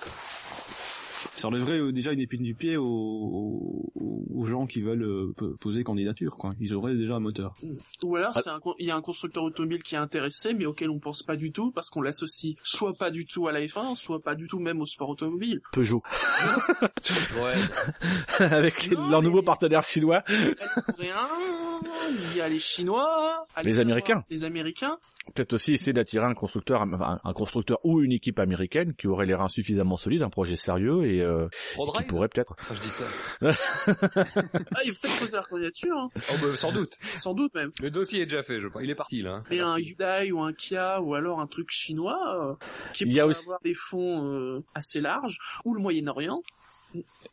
[1.36, 5.32] ça enlèverait euh, déjà une épine du pied aux, aux, aux gens qui veulent euh,
[5.36, 6.36] po- poser candidature.
[6.36, 6.50] Quoi.
[6.60, 7.54] Ils auraient déjà un moteur.
[8.04, 8.58] Ou alors, Ah.
[8.78, 11.52] il y a un constructeur automobile qui est intéressé, mais auquel on pense pas du
[11.52, 14.58] tout, parce qu'on l'associe soit pas du tout à la F1, soit pas du tout
[14.58, 15.60] même au sport automobile.
[15.72, 16.02] Peugeot
[17.42, 17.54] Ouais.
[18.46, 20.22] avec les- Non, leur mais- nouveau partenaire chinois.
[20.98, 24.24] Il y a les Chinois, Les Américains.
[24.30, 24.98] les Américains.
[25.34, 29.26] Peut-être aussi essayer d'attirer un constructeur, un, un constructeur ou une équipe américaine qui aurait
[29.26, 32.54] les reins suffisamment solides, un projet sérieux et euh, qui ProDrive pourrait peut-être.
[32.60, 33.04] Enfin, je dis ça.
[33.42, 36.96] Ah, il faut peut-être poser leur candidature, hein, Oh, bah, sans doute.
[37.18, 37.70] sans doute même.
[37.80, 38.82] Le dossier est déjà fait, je pense.
[38.82, 39.34] Il est parti là.
[39.36, 39.44] hein.
[39.50, 42.54] Mais un Hyundai ou un Kia ou alors un truc chinois euh,
[42.92, 46.42] qui Il y a pourrait aussi- avoir des fonds euh, assez larges ou le Moyen-Orient.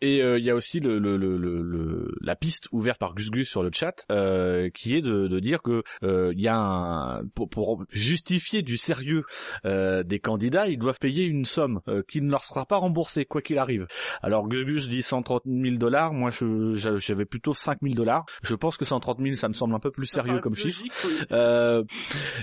[0.02, 3.16] Et euh, il y a aussi le, le, le, le- le- la piste ouverte par
[3.16, 6.48] Gus Gus sur le chat, euh, qui est de, de dire que euh, il y
[6.48, 9.24] a un, pour, pour justifier du sérieux
[9.66, 13.26] euh, des candidats, ils doivent payer une somme euh, qui ne leur sera pas remboursée
[13.26, 13.88] quoi qu'il arrive.
[14.22, 18.26] Alors Gus Gus dit 130 000 dollars, moi je j'avais plutôt 5 000 dollars.
[18.44, 20.84] Je pense que 130 000 ça me semble un peu plus Ça sérieux comme chiffre.
[21.06, 21.12] oui.
[21.32, 21.84] Euh,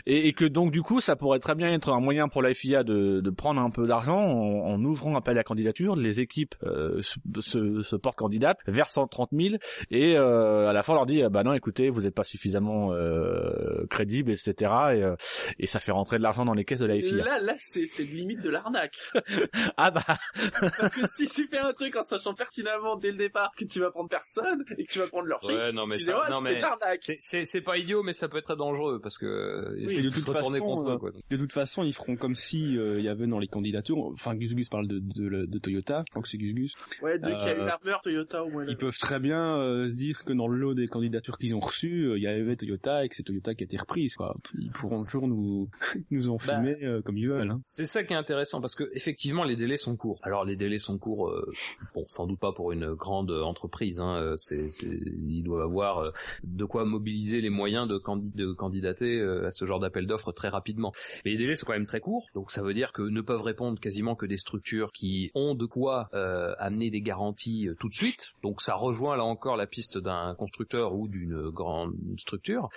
[0.07, 2.53] et, et que donc du coup ça pourrait très bien être un moyen pour la
[2.53, 6.55] FIA de, de prendre un peu d'argent en, en ouvrant appel à candidature, les équipes
[6.65, 9.57] euh, se, se, portent candidates vers 130 000
[9.91, 12.25] et euh, à la fin on leur dit ah bah non écoutez vous n'êtes pas
[12.25, 15.17] suffisamment euh, crédible etc et, euh,
[15.59, 17.25] et ça fait rentrer de l'argent dans les caisses de la FIA.
[17.25, 18.97] Là, là, c'est c'est limite de l'arnaque.
[19.77, 20.05] Ah bah
[20.79, 23.81] Parce que si tu fais un truc en sachant pertinemment dès le départ que tu
[23.81, 26.41] vas prendre personne et que tu vas prendre leur fric, Ouais, non, mais ça- non,
[26.41, 26.61] mais-.
[27.21, 30.03] C'est, c'est, pas idiot, mais ça peut être très dangereux parce que euh, Oui, de
[30.03, 30.93] de toute façon, contre eux.
[30.93, 31.11] euh, Quoi.
[31.31, 33.99] De toute façon, ils feront comme si euh, il y avait dans les candidatures.
[34.13, 36.03] Enfin, Gus Gus parle de, de, de Toyota.
[36.07, 36.73] Je crois que c'est Gus Gus.
[37.03, 38.65] Ouais, qu'il y a Euh, une armure Toyota au moins.
[38.69, 41.61] Ils peuvent très bien euh, se dire que dans le lot des candidatures qu'ils ont
[41.61, 44.15] reçues, euh, il y avait Toyota et que c'est Toyota qui a été reprise.
[44.15, 44.37] Quoi.
[44.59, 45.69] Ils pourront toujours nous
[46.11, 47.51] nous enfumer euh, comme ils veulent.
[47.51, 47.61] Hein.
[47.65, 50.19] C'est ça qui est intéressant parce que effectivement les délais sont courts.
[50.23, 51.53] Alors les délais sont courts, euh,
[51.95, 54.01] bon sans doute pas pour une grande entreprise.
[54.01, 56.11] Hein, c'est, c'est, ils doivent avoir euh,
[56.45, 60.33] de quoi mobiliser les moyens de, candi- de candidater euh, à ce genre d'appel d'offres
[60.33, 60.93] très rapidement.
[61.25, 63.43] Mais les délais sont quand même très courts, donc ça veut dire que ne peuvent
[63.43, 67.75] répondre quasiment que des structures qui ont de quoi euh, amener donner des garanties euh,
[67.81, 68.33] tout de suite.
[68.43, 72.69] Donc ça rejoint là encore la piste d'un constructeur ou d'une grande structure.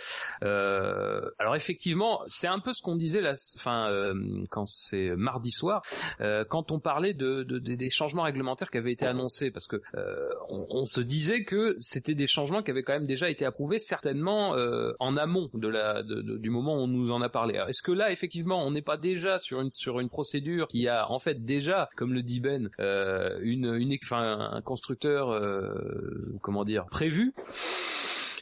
[0.44, 4.14] Euh, alors effectivement, c'est un peu ce qu'on disait là, enfin euh,
[4.50, 5.82] quand c'est mardi soir,
[6.22, 9.68] euh, quand on parlait de, de- de- des changements réglementaires qui avaient été annoncés, parce
[9.68, 13.30] que euh, on, on se disait que c'était des changements qui avaient quand même déjà
[13.30, 17.22] été approuvés certainement euh, en amont de la de- du moment où on nous en
[17.22, 17.62] a parlé.
[17.68, 21.10] Est-ce que là effectivement on n'est pas déjà sur une sur une procédure qui a
[21.12, 26.86] en fait déjà, comme le dit Ben, euh, une enfin un constructeur euh, comment dire
[26.86, 27.34] prévu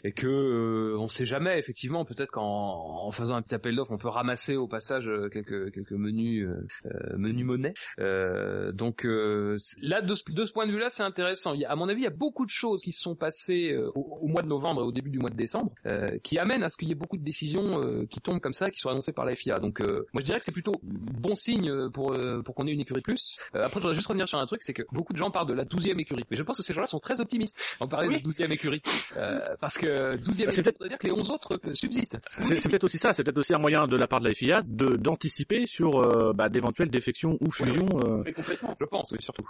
[0.04, 3.92] et que euh, on sait jamais effectivement peut-être qu'en en faisant un petit appel d'offres
[3.92, 7.74] on peut ramasser au passage euh, quelques quelques menus euh, euh, menus monnaie.
[8.00, 11.54] Euh, donc euh, là de ce, de ce point de vue là c'est intéressant.
[11.54, 13.16] Il y a- à mon avis il y a beaucoup de choses qui se sont
[13.16, 16.38] passées au, au mois de novembre et au début du mois de décembre euh, qui
[16.38, 18.80] amènent à ce qu'il y ait beaucoup de décisions euh, qui tombent comme ça qui
[18.80, 21.90] sont annoncées par la FIA donc euh, moi je dirais que c'est plutôt bon signe
[21.92, 23.38] pour euh, pour qu'on ait une écurie plus.
[23.56, 25.48] Euh, après je voudrais juste revenir sur un truc c'est que beaucoup de gens parlent
[25.48, 26.24] de la douzième écurie.
[26.32, 28.18] Mais je pense que ces gens-là sont très optimistes en parlant Oui.
[28.18, 28.82] de douzième écurie.
[29.18, 32.18] Euh, parce que 12e C'est veut dire que les 11 autres euh, subsistent.
[32.40, 34.34] C'est c'est peut-être aussi ça, c'est peut-être aussi un moyen de la part de la
[34.34, 37.88] FIA de d'anticiper sur euh, bah, d'éventuelles défections ou fusions.
[38.04, 38.22] euh.
[38.26, 38.76] Mais complètement.
[38.80, 39.44] Je pense, oui, surtout.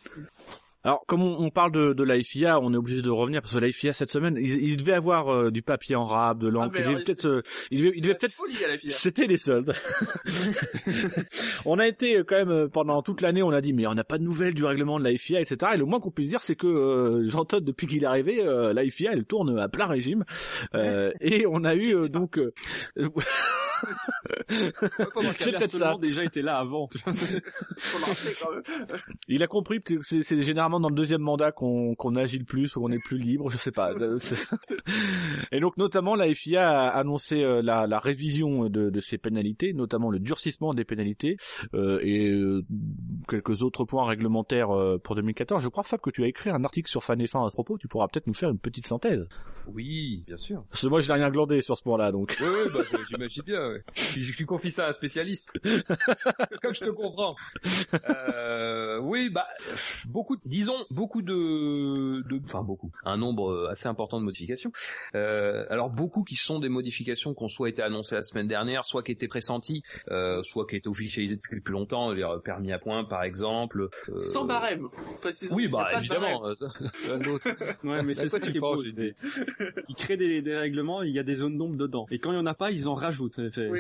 [0.86, 3.54] Alors, comme on, on parle de, de la FIA, on est obligé de revenir parce
[3.54, 6.48] que la FIA cette semaine, il, il devait avoir euh, du papier en rab, de
[6.48, 6.76] l'encre.
[6.76, 8.36] Ah, il devait peut-être, euh, il devait, il devait peut-être.
[8.92, 9.74] C'était les soldes.
[11.66, 13.96] on a été euh, quand même euh, pendant toute l'année, on a dit mais on
[13.96, 15.72] n'a pas de nouvelles du règlement de la FIA, etc.
[15.74, 18.46] Et le moins qu'on puisse dire, c'est que euh, Jean Todt, depuis qu'il est arrivé,
[18.46, 20.24] euh, la FIA elle tourne à plein régime.
[20.76, 22.54] Euh, et on a eu euh, donc euh,
[24.50, 24.74] c'est
[25.60, 25.78] peut-être ça.
[26.00, 26.90] Déjà été là avant.
[29.28, 30.36] Il a compris que c'est- c'est
[30.80, 33.58] dans le deuxième mandat qu'on qu'on agit le plus, ou qu'on est plus libre, je
[33.58, 33.92] sais pas.
[34.06, 34.18] Euh,
[35.52, 39.74] Et donc notamment la FIA a annoncé euh, la, la révision de, de ces pénalités,
[39.74, 41.38] notamment le durcissement des pénalités
[41.74, 42.64] euh, et euh,
[43.28, 44.70] quelques autres points réglementaires
[45.04, 45.64] pour 2014.
[45.64, 47.78] Je crois Fab que tu as écrit un article sur Fan F1 à ce propos.
[47.78, 49.28] Tu pourras peut-être nous faire une petite synthèse.
[49.68, 50.64] Oui, bien sûr.
[50.70, 52.36] Parce que moi je n'ai rien glandé sur ce point-là, donc.
[52.42, 53.84] Oui, oui, bah, j'imagine bien, ouais.
[53.96, 55.52] Je, je confie ça à un spécialiste.
[56.62, 57.36] Comme je te comprends.
[58.10, 59.48] Euh, oui, bah,
[60.08, 62.92] beaucoup, disons, beaucoup de, de, enfin, beaucoup.
[63.04, 64.72] Un nombre euh, assez important de modifications.
[65.16, 68.86] Euh, alors, beaucoup qui sont des modifications qui ont soit été annoncées la semaine dernière,
[68.86, 72.72] soit qui étaient pressenties, euh, soit qui étaient officialisées depuis plus longtemps, les euh, permis
[72.72, 73.90] à points, par exemple.
[74.10, 74.88] euh, Sans barème.
[75.22, 75.56] précisément.
[75.58, 76.44] Oui, bah, évidemment.
[77.84, 78.82] Ouais, mais c'est ça tu qui est beau.
[78.84, 82.06] Ils créent des, des règlements, il y a des zones d'ombre dedans.
[82.12, 83.40] Et quand il y en a pas, ils en rajoutent.
[83.58, 83.80] Oui.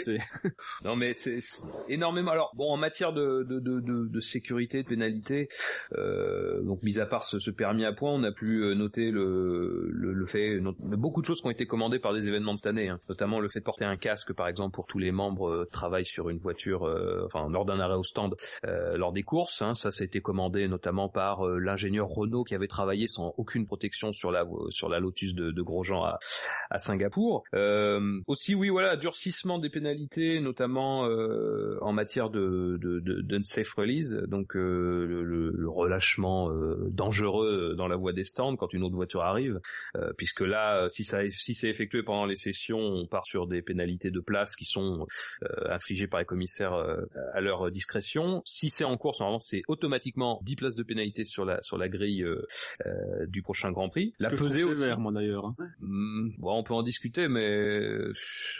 [0.83, 2.31] Non mais c'est c'est énormément.
[2.31, 5.47] Alors bon, en matière de de, de, de, de sécurité, de pénalité,
[5.93, 9.87] euh, donc mis à part ce, permis à points, on a pu euh, noter le,
[9.91, 12.67] le, le fait, beaucoup de choses qui ont été commandées par des événements de cette
[12.67, 12.99] année, hein.
[13.07, 16.05] notamment le fait de porter un casque par exemple pour tous les membres euh, travaillent
[16.05, 19.61] sur une voiture, euh, enfin lors d'un arrêt au stand, euh, lors des courses.
[19.61, 19.73] hein.
[19.75, 23.65] ça, ça a été commandé notamment par euh, l'ingénieur Renault qui avait travaillé sans aucune
[23.65, 26.19] protection sur la sur la Lotus de, de Grosjean à,
[26.69, 27.43] à Singapour.
[27.53, 31.01] Euh, aussi, oui, voilà, durcissement des pénalités, notamment
[31.81, 37.95] en matière de, de, de d'unsafe release, donc le- le relâchement euh, dangereux dans la
[37.95, 39.59] voie des stands quand une autre voiture arrive,
[39.95, 43.47] euh, puisque là, euh, si ça si c'est effectué pendant les sessions, on part sur
[43.47, 45.05] des pénalités de place qui sont
[45.43, 47.01] euh, infligées par les commissaires euh,
[47.33, 48.41] à leur discrétion.
[48.45, 51.89] Si c'est en course, normalement, c'est automatiquement 10 places de pénalité sur la sur la
[51.89, 52.45] grille euh,
[52.85, 54.13] euh, du prochain Grand Prix.
[54.19, 54.81] La pesée aussi.
[54.81, 55.45] sévère, moi d'ailleurs.
[55.45, 55.55] hein.
[55.79, 57.79] Hmm, bon, on peut en discuter, mais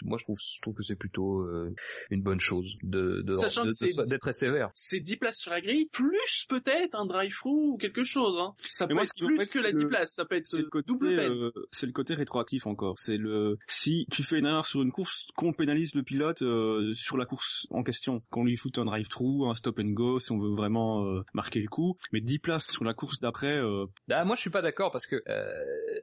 [0.02, 1.74] moi je trouve, je trouve que c'est plutôt euh,
[2.10, 4.70] une bonne chose de de- de- de- d'être très sévère.
[4.74, 8.36] C'est 10 places sur la grille, plus peut-être un drive-through ou quelque chose.
[8.38, 8.52] Hein.
[8.58, 10.12] Ça Mais peut moi, être ce qui plus m'embête, que la c'est 10 le- places,
[10.14, 11.32] ça peut être C'est le euh, côté, double peine.
[11.32, 12.94] euh, c'est le côté rétroactif encore.
[12.98, 16.92] C'est le si tu fais une erreur sur une course, qu'on pénalise le pilote euh,
[16.94, 20.32] sur la course en question, qu'on lui foute un drive-through, un stop and go, si
[20.32, 21.96] on veut vraiment euh, marquer le coup.
[22.12, 25.06] Mais 10 places sur la course d'après, euh, Ah, moi je suis pas d'accord parce
[25.06, 25.46] que euh,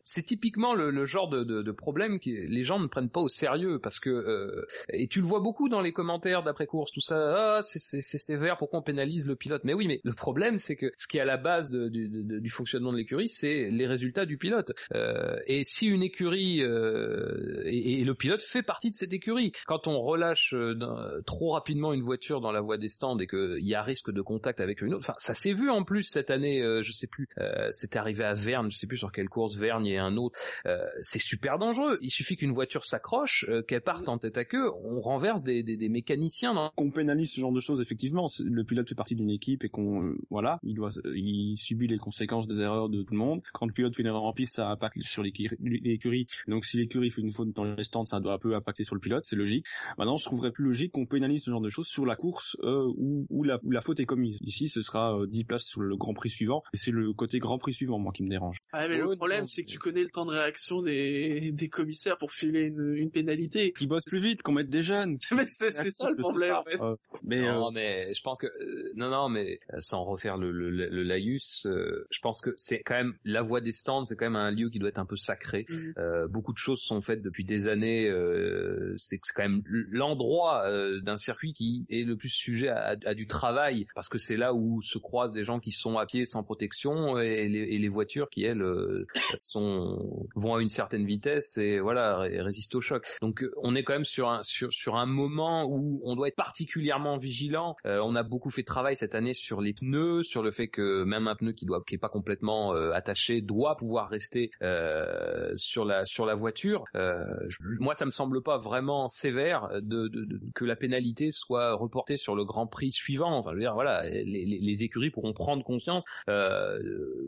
[0.03, 3.21] c'est typiquement le, le genre de, de, de problème que les gens ne prennent pas
[3.21, 6.91] au sérieux parce que euh, et tu le vois beaucoup dans les commentaires d'après course
[6.91, 9.61] tout ça ah c'est c'est c'est sévère pourquoi on pénalise le pilote?
[9.63, 12.07] Mais oui mais le problème c'est que ce qui est à la base de- du,
[12.09, 16.61] de- du fonctionnement de l'écurie c'est les résultats du pilote Euh, et si une écurie
[16.61, 21.51] euh, et, et le pilote fait partie de cette écurie quand on relâche euh, trop
[21.51, 24.59] rapidement une voiture dans la voie des stands et qu'il y a risque de contact
[24.59, 27.27] avec une autre enfin ça s'est vu en plus cette année euh, je sais plus
[27.39, 30.37] euh, c'est arrivé à Verne, je sais plus sur quelle course Verne et un autre.
[30.65, 31.97] Euh, c'est super dangereux.
[32.01, 34.69] Il suffit qu'une voiture s'accroche, qu'elle parte en tête à queue.
[34.83, 38.87] on renverse des, des, des mécaniciens qu'on pénalise ce genre de choses effectivement le pilote
[38.89, 42.89] fait partie d'une équipe et qu'on voilà il doit il subit les conséquences des erreurs
[42.89, 43.41] de tout le monde.
[43.53, 47.09] Quand le pilote fait une erreur en piste ça impacte sur l'écurie donc si l'écurie
[47.11, 49.35] fait une faute dans les stands ça doit un peu impacter sur le pilote c'est
[49.35, 49.65] logique.
[49.97, 52.85] Maintenant je trouverais plus logique qu'on pénalise ce genre de choses sur la course euh,
[52.97, 54.37] où, où, la, où la faute est commise.
[54.41, 56.63] Ici ce sera euh, 10 places sur le Grand Prix suivant.
[56.73, 58.57] C'est le côté Grand Prix suivant moi qui me dérange.
[58.71, 61.69] Ah, mais Ouais, le problème, c'est que tu connais le temps de réaction des, des
[61.69, 63.73] commissaires pour filer une, une pénalité.
[63.73, 65.17] qui bossent plus vite qu'on mette des jeunes.
[65.35, 66.79] Mais c'est ça le problème, en fait.
[66.81, 70.37] euh, mais euh, Non, mais je pense que euh, non, non, mais euh, sans refaire
[70.37, 74.05] le, le, le, le laïus, je pense que c'est quand même la voie des stands,
[74.05, 75.65] c'est quand même un lieu qui doit être un peu sacré.
[75.69, 75.93] Mhm.
[75.97, 78.09] Euh, beaucoup de choses sont faites depuis des années.
[78.09, 83.13] Euh, c'est quand même l'endroit euh, d'un circuit qui est le plus sujet à, à
[83.13, 86.25] du travail, parce que c'est là où se croisent des gens qui sont à pied
[86.25, 89.05] sans protection et les, et les voitures qui elles euh,
[89.39, 93.05] sont vont à une certaine vitesse et voilà ré- résistent au choc.
[93.21, 96.27] Donc euh, on est quand même sur un sur sur un moment où on doit
[96.29, 97.75] être particulièrement vigilant.
[97.85, 100.67] Euh, on a beaucoup fait de travail cette année sur les pneus, sur le fait
[100.67, 104.51] que même un pneu qui doit qui est pas complètement euh, attaché doit pouvoir rester
[104.61, 106.85] euh, sur la sur la voiture.
[106.95, 111.31] Euh, je- moi ça me semble pas vraiment sévère de, de- de- que la pénalité
[111.31, 113.37] soit reportée sur le Grand Prix suivant.
[113.37, 116.79] Enfin je veux dire voilà les, les- les écuries pourront prendre conscience euh,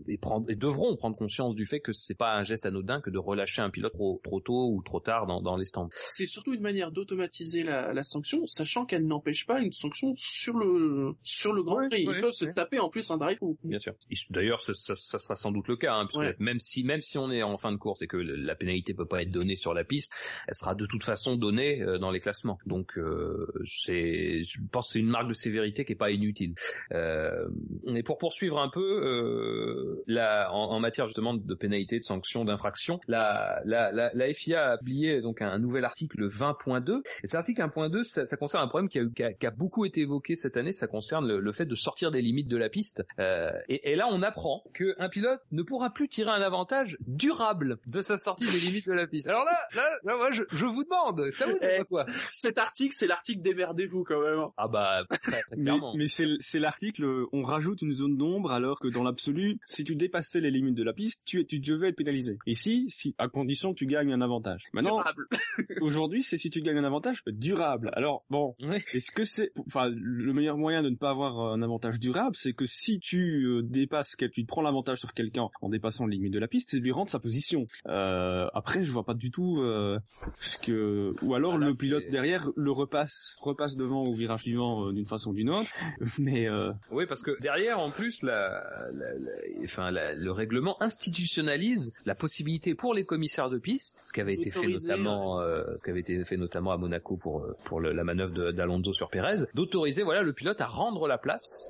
[0.07, 3.09] et prendre et devront prendre conscience du fait que c'est pas un geste anodin que
[3.09, 5.89] de relâcher un pilote trop trop tôt ou trop tard dans, dans les stands.
[6.05, 10.57] C'est surtout une manière d'automatiser la, la sanction, sachant qu'elle n'empêche pas une sanction sur
[10.57, 12.01] le sur le Grand Ouais, Prix.
[12.03, 12.53] Ils ouais, peuvent se ouais.
[12.53, 13.37] taper en plus un drive.
[13.63, 13.93] Bien sûr.
[14.11, 16.35] Et D'ailleurs, ça, ça- ça sera sans doute le cas, hein, puisque Ouais.
[16.39, 19.07] même si même si on est en fin de course et que la pénalité peut
[19.07, 20.11] pas être donnée sur la piste,
[20.47, 22.57] elle sera de toute façon donnée euh, dans les classements.
[22.65, 26.53] Donc euh, c'est, je pense, que c'est une marque de sévérité qui est pas inutile.
[26.93, 27.47] Euh,
[27.95, 32.45] et pour poursuivre un peu euh, la, en, en matière justement de pénalité, de sanctions,
[32.45, 37.01] d'infraction, la, la, la, la FIA a publié donc un nouvel article 20.2.
[37.23, 39.45] Et cet article 1.2, ça, ça concerne un problème qui a, eu- qui a- qui
[39.45, 40.73] a beaucoup été évoqué cette année.
[40.73, 43.03] Ça concerne le, le fait de sortir des limites de la piste.
[43.19, 47.77] Euh, et, et là, on apprend qu'un pilote ne pourra plus tirer un avantage durable
[47.87, 49.27] de sa sortie des limites de la piste.
[49.27, 52.57] Alors là, là, là moi, je, je vous demande, ça vous c'est Eh, quoi Cet
[52.57, 54.45] article, c'est l'article démerdez-vous quand même.
[54.57, 55.93] Ah bah très, très Mais, clairement.
[55.95, 59.95] mais c'est c'est l'article, on rajoute une zone d'ombre alors que dans l'absolu, si tu
[59.95, 62.37] dépassais les limites de la piste, tu, tu devais être pénalisé.
[62.47, 64.63] Ici, si, à condition que tu gagnes un avantage.
[64.73, 65.27] Maintenant, Durable.
[65.81, 67.89] aujourd'hui, c'est si tu gagnes un avantage durable.
[67.93, 68.83] Alors, bon, Ouais.
[68.93, 72.53] est-ce que c'est, enfin, le meilleur moyen de ne pas avoir un avantage durable, c'est
[72.53, 76.39] que si tu euh, dépasses, tu prends l'avantage sur quelqu'un en dépassant les limites de
[76.39, 77.65] la piste, c'est de lui rendre sa position.
[77.87, 79.99] Euh, après, je vois pas du tout euh,
[80.39, 84.87] ce que, ou alors Ah, le pilote derrière le repasse, repasse devant au virage suivant
[84.87, 85.69] euh, d'une façon ou d'une autre.
[86.19, 91.91] Mais euh, Oui, parce que derrière, en plus, la, la- la- enfin, le règlement institutionnalise
[92.05, 95.89] la possibilité pour les commissaires de piste, ce qui avait été fait notamment, ce qui
[95.89, 100.03] avait été fait notamment à Monaco pour pour le- la manœuvre d'Alonso sur Pérez, d'autoriser
[100.03, 101.69] voilà le pilote à rendre la place,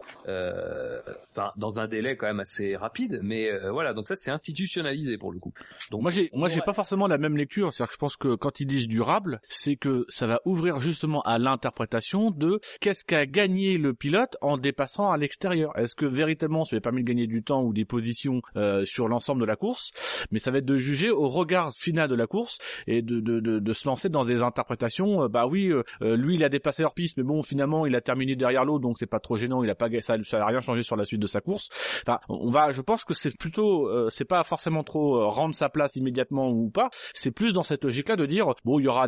[1.32, 5.18] enfin dans un délai quand même assez rapide, mais euh, voilà, donc ça c'est institutionnalisé
[5.18, 5.54] pour le coup.
[5.92, 8.36] Donc Moi j'ai moi j'ai pas forcément la même lecture, c'est-à-dire que je pense que
[8.36, 13.26] quand ils disent durable, c'est que ça va ouvrir justement à l'interprétation de qu'est-ce qu'a
[13.26, 15.72] gagné le pilote en dépassant à l'extérieur.
[15.78, 18.84] Est-ce que véritablement ça lui a permis de gagner du temps ou des positions euh,
[18.86, 19.92] sur l'ensemble de la course,
[20.32, 23.40] mais ça va être de juger au regard final de la course et de de,
[23.40, 25.24] de, de se lancer dans des interprétations.
[25.24, 28.02] euh, bah oui, euh, lui il a dépassé leur piste, mais bon finalement il a
[28.02, 30.62] terminé derrière l'autre, donc c'est pas trop gênant, il a pas ça ça a rien
[30.62, 31.70] changé sur la suite de sa course.
[32.08, 35.56] Enfin, on va, je pense que c'est plutôt, euh, c'est pas forcément trop euh, rendre
[35.56, 36.90] sa place immédiatement ou pas.
[37.14, 39.08] C'est plus dans cette logique-là de dire, bon, il y aura,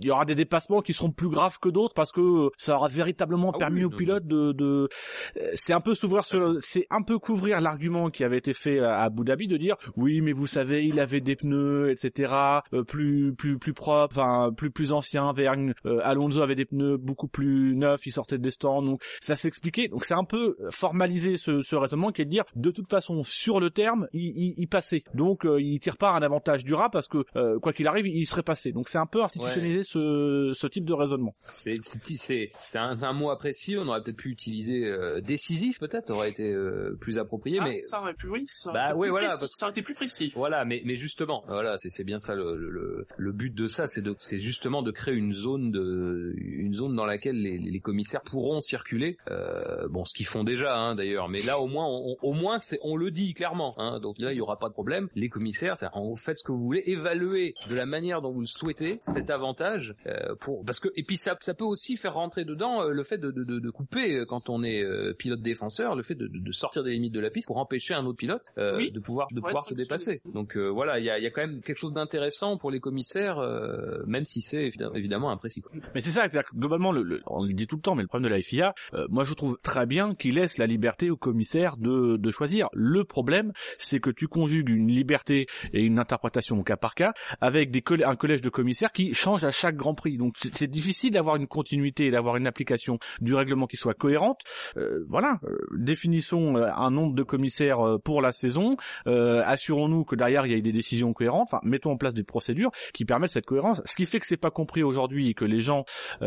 [0.00, 2.88] il y aura des dépassements qui seront plus graves que d'autres parce que ça aura
[2.88, 4.88] véritablement Ah permis oui, au non, pilote de, de,
[5.36, 8.78] euh, c'est un peu s'ouvrir sur, c'est un peu couvrir l'argument qui avait été fait
[8.80, 12.32] à Abu Dhabi de dire, oui, mais vous savez, il avait des pneus, etc.,
[12.72, 15.32] euh, plus, plus, plus propres, enfin, plus, plus anciens.
[15.32, 19.36] Vergne, euh, Alonso avait des pneus beaucoup plus neufs, il sortait des stands, donc ça
[19.36, 19.88] s'expliquait.
[19.88, 23.22] Donc c'est un peu formaliser ce, ce raisonnement qui est de dire de toute façon
[23.22, 25.02] sur le terme il, il, il passait.
[25.14, 28.26] Donc euh, il tire pas un avantage durable parce que euh, quoi qu'il arrive il
[28.26, 28.72] serait passé.
[28.72, 31.32] Donc c'est un peu institutionnaliser ce, ce type de raisonnement.
[31.34, 33.78] C'est c'est c'est c'est un, un mot apprécié.
[33.78, 37.76] On aurait peut-être pu utiliser euh, décisif, peut-être aurait été euh, plus approprié, Ah, mais
[37.76, 39.72] ça aurait pu, oui, ça aurait Bah, été ouais, plus voilà, précis, parce- ça aurait
[39.72, 40.32] été plus précis.
[40.34, 44.38] Voilà, mais mais justement, voilà, c'est bien ça le, le le but de ça, c'est
[44.38, 49.16] justement de créer une zone de une zone dans laquelle les, les commissaires pourront circuler.
[49.30, 52.58] Euh, bon, ce qu'ils font déjà, hein, d'ailleurs, mais là au moins on, au moins
[52.58, 53.74] c'est on le dit clairement.
[53.78, 55.08] Hein, donc là il y aura pas de problème.
[55.14, 58.40] Les commissaires, c'est en faites ce que vous voulez, évaluer de la manière dont vous
[58.40, 62.14] le souhaitez cet avantage euh, pour parce que et puis ça ça peut aussi faire
[62.14, 65.12] rentrer dedans euh, le fait de de, de, de couper euh, quand on est euh,
[65.14, 67.94] pilote défenseur, le fait de, de, de sortir des limites de la piste pour empêcher
[67.94, 68.90] un autre pilote euh, Oui.
[68.90, 70.20] de pouvoir de pouvoir se dépasser.
[70.32, 72.70] Donc euh, voilà, il y a, il y a quand même quelque chose d'intéressant pour
[72.70, 75.60] les commissaires, euh, même si c'est évidemment imprécis.
[75.60, 75.72] Quoi.
[75.94, 78.02] Mais c'est ça, c'est-à-dire que globalement, le, le- on le dit tout le temps, mais
[78.02, 81.10] le problème de la FIA, euh, moi je trouve très bien qu'il laisse la liberté
[81.10, 82.68] au commissaire de, de choisir.
[82.72, 87.12] Le problème, c'est que tu conjugues une liberté et une interprétation au cas par cas
[87.40, 87.70] avec
[88.04, 90.16] un collège de commissaires qui change à chaque Grand Prix.
[90.16, 94.40] Donc c'est difficile d'avoir une continuité et d'avoir une application du règlement qui soit cohérente.
[94.76, 100.16] Euh, voilà, euh, définissons euh, un nombre de commissaires euh, pour la saison, assurons-nous que
[100.16, 103.30] derrière il y ait des décisions cohérentes, enfin mettons en place des procédures qui permettent
[103.30, 103.80] cette cohérence.
[103.84, 105.84] Ce qui fait que c'est pas compris aujourd'hui et que les gens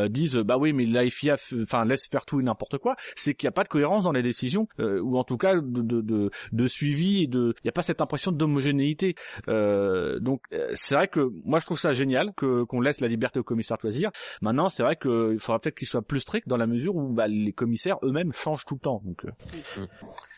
[0.10, 3.34] disent bah oui mais la FIA f- enfin laisse faire tout et n'importe quoi, c'est
[3.34, 7.24] qu'il n'y a pas de cohérence dans les décisions ou en tout cas de, suivi
[7.24, 9.16] et de il n'y a pas cette impression d'homogénéité.
[9.48, 13.40] Euh, donc euh, c'est vrai que moi je trouve ça génial qu'on laisse la liberté
[13.40, 14.12] aux commissaires de choisir.
[14.42, 17.28] Maintenant c'est vrai qu'il faudra peut-être qu'ils soient plus stricts dans la mesure où bah,
[17.28, 19.02] les commissaires eux-mêmes changent tout le temps.
[19.06, 19.86] Donc euh,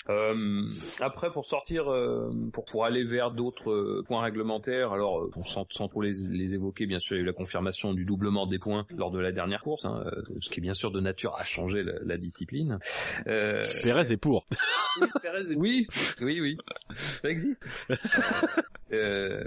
[0.09, 0.65] Euh,
[0.99, 5.65] après, pour sortir, euh, pour pour aller vers d'autres euh, points réglementaires, alors euh, sans,
[5.69, 8.45] sans trop les, les évoquer, bien sûr, il y a eu la confirmation du doublement
[8.47, 10.99] des points lors de la dernière course, hein, euh, ce qui est bien sûr de
[10.99, 12.79] nature à changer la, la discipline.
[13.27, 14.45] Euh, Pérez est pour.
[15.01, 15.87] Oui, Perez est- oui,
[16.21, 16.57] oui, oui,
[17.21, 17.63] ça existe.
[18.91, 19.43] Euh,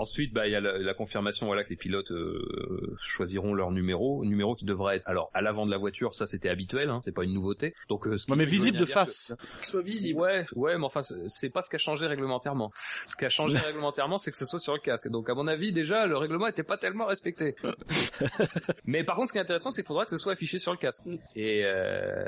[0.00, 3.70] ensuite, bah, il y a la, la confirmation, voilà, que les pilotes euh, choisiront leur
[3.70, 6.98] numéro, numéro qui devrait être, alors, à l'avant de la voiture, ça c'était habituel, hein,
[7.04, 7.72] c'est pas une nouveauté.
[7.88, 9.32] Donc, euh, ce qui Ouais, mais visible de face.
[9.38, 10.20] que- visible.
[10.20, 12.70] Ouais, ouais, mais enfin, c'est- pas ce qui a changé réglementairement.
[13.06, 15.08] Ce qui a changé réglementairement, c'est que ce soit sur le casque.
[15.08, 17.56] Donc, à mon avis, déjà, le règlement était pas tellement respecté.
[18.84, 20.72] mais par contre, ce qui est intéressant, c'est qu'il faudra que ce soit affiché sur
[20.72, 21.02] le casque.
[21.34, 22.24] Et euh,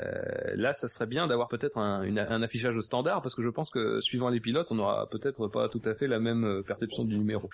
[0.55, 4.29] là, ça serait bien d'avoir peut-être un, affichage standard, parce que je pense que suivant
[4.29, 7.49] les pilotes, on aura peut-être pas tout à fait la même euh, perception du numéro.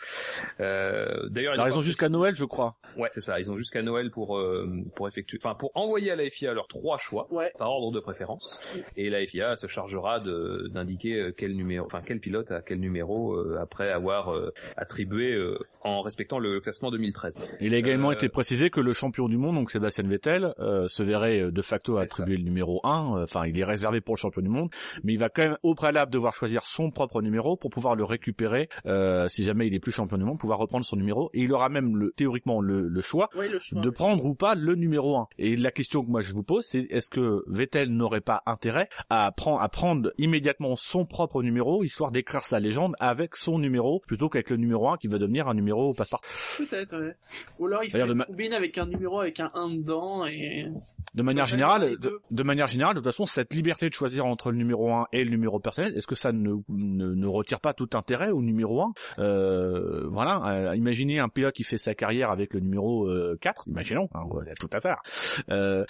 [0.59, 2.75] Euh, D'ailleurs, ils ont jusqu'à Noël je crois.
[2.97, 3.39] Ouais, c'est ça.
[3.39, 6.67] Ils ont jusqu'à Noël pour euh, pour effectuer, enfin pour envoyer à la FIA leurs
[6.67, 7.51] trois choix Ouais.
[7.57, 8.81] par ordre de préférence.
[8.95, 12.79] Et la FIA se chargera de d'indiquer euh, quel numéro, enfin quel pilote à quel
[12.79, 17.37] numéro euh, après avoir euh, attribué euh, en respectant le classement 2013.
[17.61, 20.87] Il a également Euh, été précisé que le champion du monde, donc Sébastien Vettel, euh,
[20.87, 24.41] se verrait de facto attribuer le numéro 1, enfin il est réservé pour le champion
[24.41, 24.69] du monde,
[25.03, 28.03] mais il va quand même au préalable devoir choisir son propre numéro pour pouvoir le
[28.03, 31.41] récupérer euh, si jamais il est plus champion du monde, pouvoir reprendre son numéro, et
[31.41, 33.81] il aura même le, théoriquement le, le choix Oui, le choix.
[33.81, 35.27] de prendre ou pas le numéro 1.
[35.37, 38.87] Et la question que moi je vous pose, c'est est-ce que Vettel n'aurait pas intérêt
[39.09, 44.01] à prendre, à prendre immédiatement son propre numéro, histoire d'écrire sa légende avec son numéro,
[44.07, 46.29] plutôt qu'avec le numéro 1 qui va devenir un numéro passe-partout.
[46.57, 47.13] Peut-être, ouais.
[47.59, 50.67] Ou alors il fait une ma- combine avec un numéro avec un 1 dedans et...
[51.15, 51.95] De manière générale,
[52.29, 55.23] de, manière générale, de toute façon, cette liberté de choisir entre le numéro 1 et
[55.23, 58.83] le numéro personnel, est-ce que ça ne, ne, ne retire pas tout intérêt au numéro
[58.83, 63.37] 1 euh, Voilà, euh, imaginez un pilote qui fait sa carrière avec le numéro euh,
[63.41, 65.01] 4, imaginons, hein, ouais, tout à hasard.
[65.49, 65.83] Euh,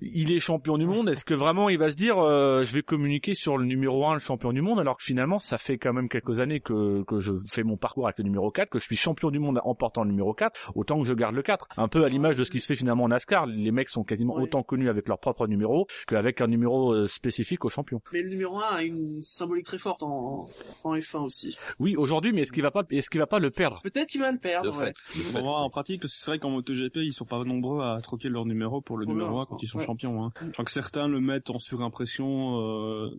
[0.00, 2.82] il est champion du monde, est-ce que vraiment il va se dire euh, je vais
[2.82, 5.94] communiquer sur le numéro 1, le champion du monde, alors que finalement ça fait quand
[5.94, 8.84] même quelques années que, que je fais mon parcours avec le numéro 4, que je
[8.84, 11.66] suis champion du monde en portant le numéro 4, autant que je garde le 4.
[11.78, 14.04] Un peu à l'image de ce qui se fait finalement en NASCAR, les mecs sont
[14.04, 14.42] quasiment Oui.
[14.42, 18.00] autant connus avec leur propre numéro qu'avec un numéro euh, spécifique au champion.
[18.12, 20.48] Mais le numéro 1 a une symbolique très forte en,
[20.82, 21.56] en F1 aussi.
[21.78, 23.80] Oui, aujourd'hui, mais est-ce qu'il va pas, est-ce qu'il va pas le perdre?
[23.84, 24.92] Peut-être qu'il va le De perdre, ouais.
[24.92, 25.18] fait.
[25.18, 25.40] de Faut fait.
[25.40, 28.28] voir en pratique, parce que c'est vrai qu'en MotoGP, ils sont pas nombreux à troquer
[28.28, 29.86] leur numéro pour le numéro leur- 1 quand ils sont ouais.
[29.86, 30.24] champions.
[30.24, 30.30] Hein.
[30.42, 33.10] Je crois que certains le mettent en surimpression euh,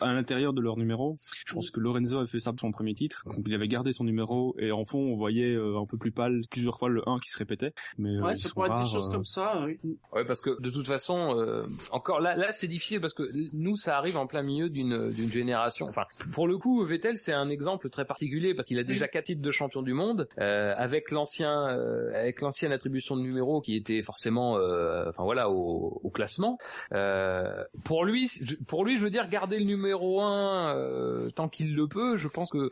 [0.00, 1.16] à l'intérieur de leur numéro.
[1.46, 3.22] Je pense que Lorenzo a fait ça pour son premier titre.
[3.26, 6.10] Donc il avait gardé son numéro et en fond on voyait euh, un peu plus
[6.12, 7.72] pâle plusieurs fois le 1 qui se répétait.
[7.98, 9.78] Mais euh, Ouais, ça pourrait être des choses euh, comme ça, oui.
[10.12, 13.22] Ouais, parce que de toute façon, euh, encore là, là c'est difficile parce que
[13.52, 15.86] nous, ça arrive en plein milieu d'une d'une génération.
[15.88, 19.26] Enfin, pour le coup, Vettel, c'est un exemple très particulier parce qu'il a déjà quatre
[19.26, 23.76] titres de champion du monde euh, avec l'ancien, euh, avec l'ancienne attribution de numéro qui
[23.76, 26.58] était forcément, euh, enfin voilà, au, au classement.
[26.92, 31.48] Euh, pour lui, je- pour lui, je veux dire, garder le numéro 1 euh, tant
[31.48, 32.70] qu'il le peut, je pense que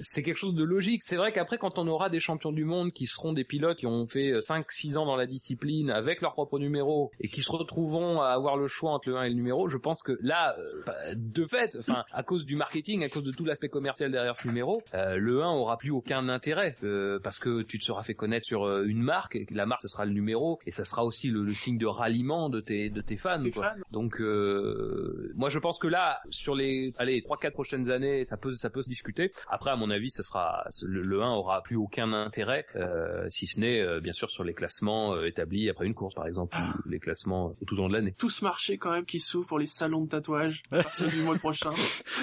[0.00, 1.02] c'est quelque chose de logique.
[1.02, 3.86] C'est vrai qu'après, quand on aura des champions du monde qui seront des pilotes qui
[3.86, 8.20] ont fait 5-6 ans dans la discipline avec leur propre numéro et qui se retrouveront
[8.20, 10.82] à avoir le choix entre le 1 et le numéro, je pense que là, euh,
[10.86, 14.36] bah, de fait, enfin, à cause du marketing, à cause de tout l'aspect commercial derrière
[14.36, 18.02] ce numéro, euh, le 1 aura plus aucun intérêt euh, parce que tu te seras
[18.02, 20.70] fait connaître sur euh, une marque et que la marque ce sera le numéro et
[20.70, 23.42] ça sera aussi le, le signe de ralliement de tes de tes fans.
[23.52, 23.72] Quoi.
[23.90, 25.93] Donc euh, moi je pense que là
[26.30, 29.32] sur les allez 3 4 prochaines années, ça peut ça peut se discuter.
[29.48, 33.46] Après à mon avis, ça sera le, le 1 aura plus aucun intérêt euh, si
[33.46, 36.56] ce n'est euh, bien sûr sur les classements euh, établis après une course par exemple
[36.84, 38.14] ou les classements euh, tout au long de l'année.
[38.18, 41.22] Tout ce marché quand même qui s'ouvre pour les salons de tatouage à partir du
[41.22, 41.70] mois prochain.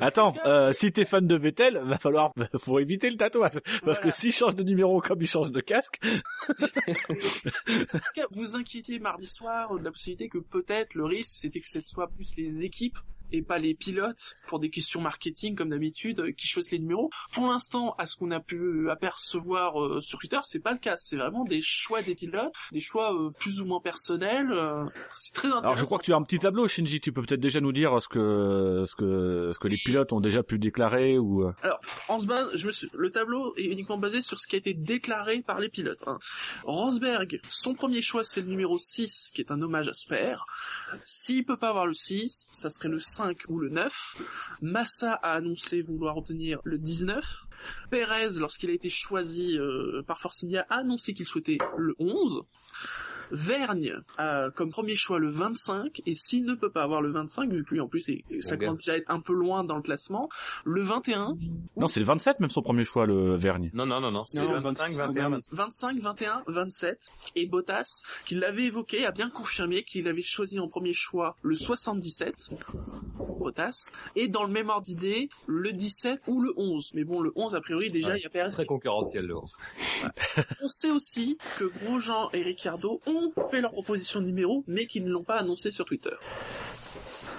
[0.00, 4.10] Attends, euh, si t'es fan de Vettel, va falloir, faut éviter le tatouage, parce que
[4.10, 5.98] s'il change de numéro comme il change de casque,
[7.68, 11.60] En tout cas, vous inquiétiez mardi soir de la possibilité que peut-être le risque c'était
[11.60, 12.98] que ce soit plus les équipes
[13.32, 17.10] et pas les pilotes pour des questions marketing comme d'habitude euh, qui choisissent les numéros.
[17.32, 20.94] Pour l'instant, à ce qu'on a pu apercevoir euh, sur Twitter, c'est pas le cas.
[20.96, 24.50] C'est vraiment des choix des pilotes, des choix euh, plus ou moins personnels.
[24.52, 25.62] euh, c'est très intéressant.
[25.64, 27.00] Alors je crois que tu as un petit tableau, Shinji.
[27.00, 30.20] Tu peux peut-être déjà nous dire ce que ce que ce que les pilotes ont
[30.20, 31.44] déjà pu déclarer ou.
[31.44, 31.52] euh,
[32.08, 32.88] En se base, je me suis...
[32.94, 36.02] le tableau est uniquement basé sur ce qui a été déclaré par les pilotes.
[36.06, 36.18] hein.
[36.64, 40.44] Rosberg, son premier choix c'est le numéro 6, qui est un hommage à Sper.
[41.04, 43.17] S'il peut pas avoir le 6, ça serait le 5
[43.48, 44.58] ou le 9.
[44.62, 47.24] Massa a annoncé vouloir obtenir le 19.
[47.90, 52.42] Perez, lorsqu'il a été choisi euh, par Force India, a annoncé qu'il souhaitait le 11.
[53.30, 57.50] Vergne a comme premier choix le 25 et s'il ne peut pas avoir le 25
[57.52, 58.10] vu que lui en plus
[58.40, 60.28] ça commence déjà à être un peu loin dans le classement,
[60.64, 61.36] le 21
[61.76, 63.70] Non, c'est le 27 même son premier choix, le Vergne.
[63.74, 64.24] Non, non, non, non.
[64.28, 65.52] C'est Non, 25, 26, 21, 25.
[65.52, 66.98] 25, 21, 27
[67.36, 71.54] et Bottas, qui l'avait évoqué, a bien confirmé qu'il avait choisi en premier choix le
[71.54, 72.34] 77,
[73.38, 76.90] Bottas, et dans le même ordre d'idée, le 17 ou le 11.
[76.94, 78.18] Mais bon, le 11, a priori, déjà, Ouais.
[78.18, 78.48] il y a.
[78.48, 79.56] Très concurrentiel, le 11.
[80.62, 83.17] On sait aussi que Grosjean et Ricciardo ont
[83.50, 86.10] fait leur proposition de numéro, mais qu'ils ne l'ont pas annoncé sur Twitter.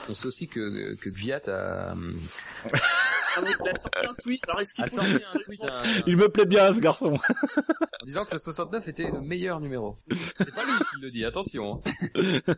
[0.10, 4.74] On sait aussi que, que Gviat a, Ah, il a sorti un tweet, alors est-ce
[4.74, 4.96] qu'il a faut...
[4.96, 7.14] sorti un tweet un- Il me plaît bien ce garçon.
[7.14, 9.98] en disant que le 69 était le meilleur numéro.
[10.38, 11.76] C'est pas lui qui le dit, attention.
[11.76, 12.54] hein.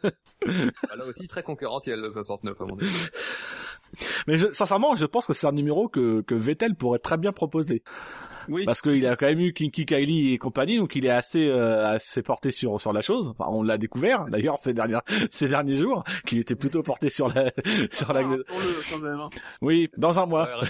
[0.95, 3.07] Là aussi, très concurrentiel, le 69, à mon avis.
[4.27, 7.33] Mais je, sincèrement, je pense que c'est un numéro que que Vettel pourrait très bien
[7.33, 7.83] proposer.
[8.49, 8.65] Oui.
[8.65, 11.87] Parce qu'il a quand même eu Kinky Kylie et compagnie, donc il est assez euh,
[11.87, 13.29] assez porté sur sur la chose.
[13.29, 17.27] Enfin, on l'a découvert d'ailleurs ces dernières ces derniers jours qu'il était plutôt porté sur
[17.29, 17.51] la
[17.91, 18.21] sur la.
[18.21, 18.53] Ah,
[18.89, 19.29] quand même, hein.
[19.61, 20.47] Oui, dans un mois.
[20.59, 20.67] Ouais,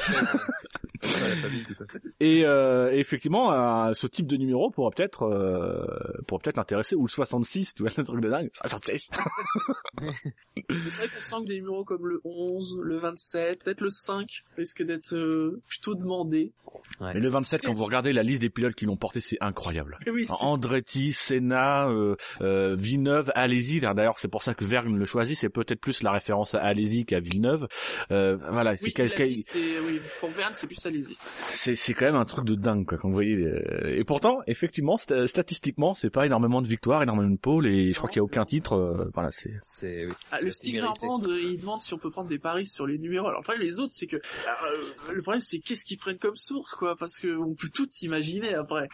[1.74, 1.86] ça.
[2.19, 5.86] Et, euh, effectivement, euh, ce type de numéro pourrait peut-être euh,
[6.28, 8.49] pourrait peut-être l'intéresser ou le 66, tu vois, le truc de dingue.
[8.53, 9.09] 66.
[10.01, 10.11] Mais
[10.91, 14.43] c'est vrai qu'on sent que des numéros comme le 11, le 27, peut-être le 5
[14.57, 16.51] risquent d'être euh, plutôt demandés.
[16.99, 19.97] Mais le 27, quand vous regardez la liste des pilotes qui l'ont porté, c'est incroyable.
[20.12, 23.80] Oui, c'est- Andretti, Senna, euh, euh, Villeneuve, Alési.
[23.80, 25.38] D'ailleurs, c'est pour ça que Vergne le choisit.
[25.38, 27.68] C'est peut-être plus la référence à Alési qu'à Villeneuve.
[28.12, 31.16] Euh, voilà, c'est oui, quel- la quel- liste est- oui, pour Verne, c'est plus allez-y.
[31.51, 34.39] c'est c'est quand même un truc de dingue quoi quand vous voyez euh, et pourtant
[34.47, 38.18] effectivement sta- statistiquement c'est pas énormément de victoires énormément de pôles et je crois qu'il
[38.18, 40.14] y a aucun titre euh, voilà c'est C'est, oui.
[40.32, 43.28] Ah, le C'est Stig il demande si on peut prendre des paris sur les numéros.
[43.28, 46.36] Alors, le problème, les autres, c'est que, alors, le problème, c'est qu'est-ce qu'ils prennent comme
[46.36, 48.87] source, quoi, parce que on peut tout imaginer après.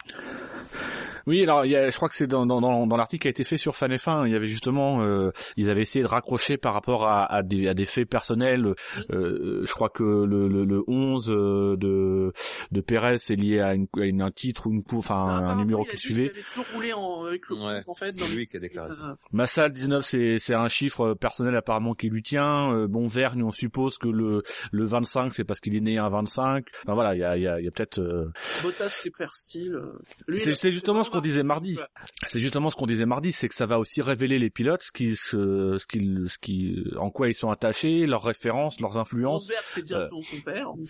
[1.27, 3.27] Oui alors il y a, je crois que c'est dans dans dans, dans l'article qui
[3.27, 6.09] a été fait sur Fan F1 il y avait justement euh, ils avaient essayé de
[6.09, 8.73] raccrocher par rapport à, à des à des faits personnels
[9.11, 12.31] euh, je crois que le le, le 11 euh, de
[12.71, 15.27] de Perez est lié à, une, à une- un titre ou une cou- enfin un
[15.37, 18.11] Apparemment, numéro il a qui suivait avait toujours roulé en, avec le Ouais, en fait,
[18.13, 19.09] dans c'est lui les- qui a déclaré ça.
[19.11, 22.71] Euh, Massa 19 c'est c'est un chiffre personnel apparemment qui lui tient.
[22.73, 26.09] Euh, bon Vergne on suppose que le le 25 c'est parce qu'il est né un
[26.09, 26.65] 25.
[26.83, 28.31] Enfin voilà il y a il y a, il y a peut-être euh,
[28.63, 29.75] Bottas, c'est faire style.
[29.75, 29.93] euh.
[30.27, 31.77] Lui, C'est- il a- c'est justement ce qu'on disait mardi.
[32.25, 34.91] c'est justement ce qu'on disait mardi c'est que ça va aussi révéler les pilotes ce
[34.91, 39.43] qui ce, ce qui ce qui en quoi ils sont attachés leurs références leurs influences.
[39.43, 40.89] Rosberg, c'est directement son père, donc,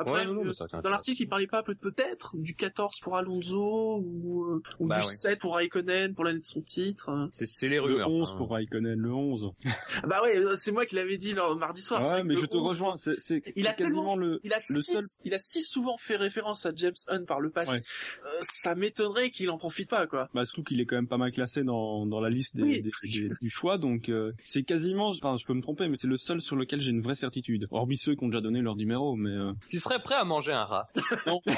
[0.00, 3.16] Après, Ouais, non, non, euh, dans l'article, il parlait pas peut- peut-être du 14 pour
[3.16, 5.12] Alonso ou, euh, ou Bah du ouais.
[5.12, 7.28] 7 pour Raikkonen pour l'année de son titre.
[7.32, 8.08] C'est, les Le rumeurs.
[8.10, 8.34] 11 hein.
[8.38, 9.50] pour Raikkonen, le 11.
[10.08, 12.00] Bah ouais, euh, c'est moi qui l'avais dit le mardi soir.
[12.12, 12.96] Ouais, mais je le te 11, rejoins.
[12.98, 15.04] C'est, c'est, Il a c'est quasiment le, Il a, le si, seul.
[15.24, 17.72] il a si souvent fait référence à James Hunt par le passé.
[17.72, 17.78] Ouais.
[18.26, 20.28] Euh, ça m'étonnerait qu'il en profite pas, quoi.
[20.34, 22.82] Bah, surtout qu'il est quand même pas mal classé dans, dans la liste des, Oui.
[22.82, 26.06] des- des- du choix, donc euh, c'est quasiment, enfin je peux me tromper, mais c'est
[26.06, 27.66] le seul sur lequel j'ai une vraie certitude.
[27.70, 29.52] Hormis ceux qui ont déjà donné leur numéro, mais euh,
[29.90, 30.88] serais prêt à manger un rat
[31.26, 31.40] Non.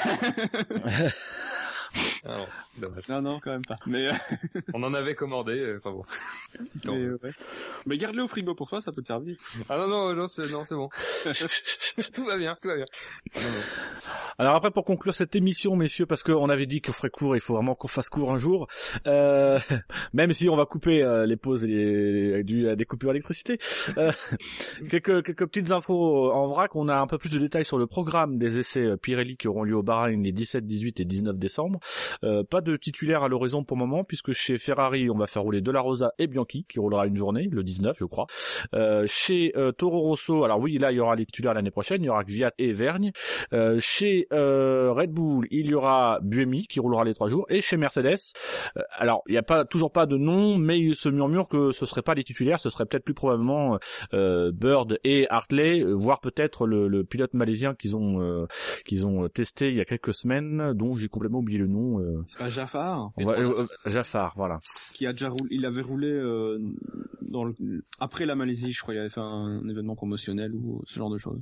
[2.25, 3.07] Ah non, dommage.
[3.09, 3.77] non non quand même pas.
[3.85, 4.13] Mais, euh,
[4.73, 6.03] On en avait commandé, euh, enfin bon.
[6.85, 7.31] mais, euh, ouais.
[7.85, 9.35] mais garde-le au frigo pour toi, ça peut te servir.
[9.69, 10.89] Ah non, non, non, c'est, non, c'est bon.
[12.13, 12.85] tout va bien, tout va bien.
[13.35, 13.61] Ah, non, non.
[14.39, 17.41] Alors après pour conclure cette émission messieurs parce qu'on avait dit qu'on ferait court, il
[17.41, 18.67] faut vraiment qu'on fasse court un jour.
[19.05, 19.59] Euh,
[20.13, 23.59] même si on va couper euh, les pauses et les, du, des coupures d'électricité.
[23.97, 24.11] Euh,
[24.89, 27.85] quelques quelques petites infos en vrac, on a un peu plus de détails sur le
[27.85, 31.79] programme des essais Pirelli qui auront lieu au Bahreïn les 17, 18 et 19 décembre.
[32.23, 35.41] Euh, pas de titulaire à l'horizon pour le moment puisque chez Ferrari on va faire
[35.41, 38.27] rouler De La Rosa et Bianchi qui roulera une journée le 19 je crois.
[38.73, 42.01] Euh, chez euh, Toro Rosso, alors oui là il y aura les titulaires l'année prochaine,
[42.01, 43.11] il y aura Gviat et Vergne.
[43.53, 47.77] Euh, chez Red Bull, il y aura Buemi qui roulera les trois jours, et chez
[47.77, 48.33] Mercedes,
[48.91, 51.85] alors il n'y a pas toujours pas de nom, mais il se murmure que ce
[51.85, 53.77] serait pas les titulaires, ce serait peut-être plus probablement
[54.11, 58.47] Bird et Hartley, voire peut-être le, le pilote malaisien qu'ils ont
[58.85, 61.72] qu'ils ont testé il y a quelques semaines, dont j'ai complètement oublié le nom.
[61.75, 64.59] Euh, C'est pas Jafar on va- euh, euh, Jaffar, voilà.
[64.93, 66.59] qui a déjà roulé, il avait roulé euh,
[67.21, 67.53] dans le,
[67.99, 71.17] après la Malaisie, je crois, il avait fait un, événement promotionnel ou ce genre de
[71.17, 71.41] choses.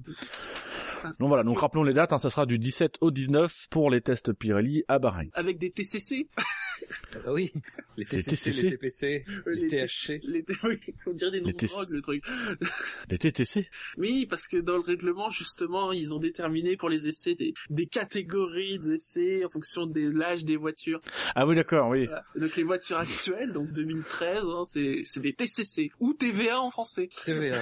[1.20, 4.02] Donc voilà, donc rappelons les dates, hein, ça sera du 17 au 19 pour les
[4.02, 5.30] tests Pirelli à Bahreïn.
[5.34, 6.30] Avec des TCC,
[7.26, 7.52] Ah oui.
[7.98, 8.62] Les Les TCC, TCC.
[8.64, 10.20] les TPC, les Les THC.
[10.24, 12.24] les, oui, on dirait des noms Les de drogue, le truc.
[13.10, 13.68] Les TTC
[13.98, 17.86] Oui, parce que dans le règlement, justement, ils ont déterminé pour les essais des, des
[17.88, 21.02] catégories d'essais en fonction de l'âge des voitures.
[21.36, 22.06] Ah oui d'accord, oui.
[22.06, 22.24] Voilà.
[22.36, 27.10] Donc les voitures actuelles, donc 2013, hein, c'est c'est des TCC ou TVA en français.
[27.26, 27.58] TVA.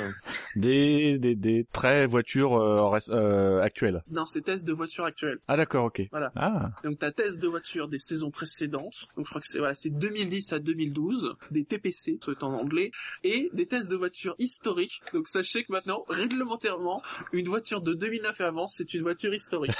[0.56, 4.04] Des, des, des traits voitures euh, euh, actuelles.
[4.12, 5.40] Non, c'est tests de voitures actuelles.
[5.48, 6.02] Ah d'accord, ok.
[6.12, 6.32] Voilà.
[6.36, 8.99] Ah, Donc t'as test de voitures des saisons précédentes.
[9.16, 12.92] Donc je crois que c'est voilà, c'est 2010 à 2012, des TPC, soit en anglais,
[13.24, 15.02] et des tests de voitures historiques.
[15.14, 17.02] Donc sachez que maintenant, réglementairement,
[17.34, 19.72] une voiture de 2009 et avant, c'est une voiture historique.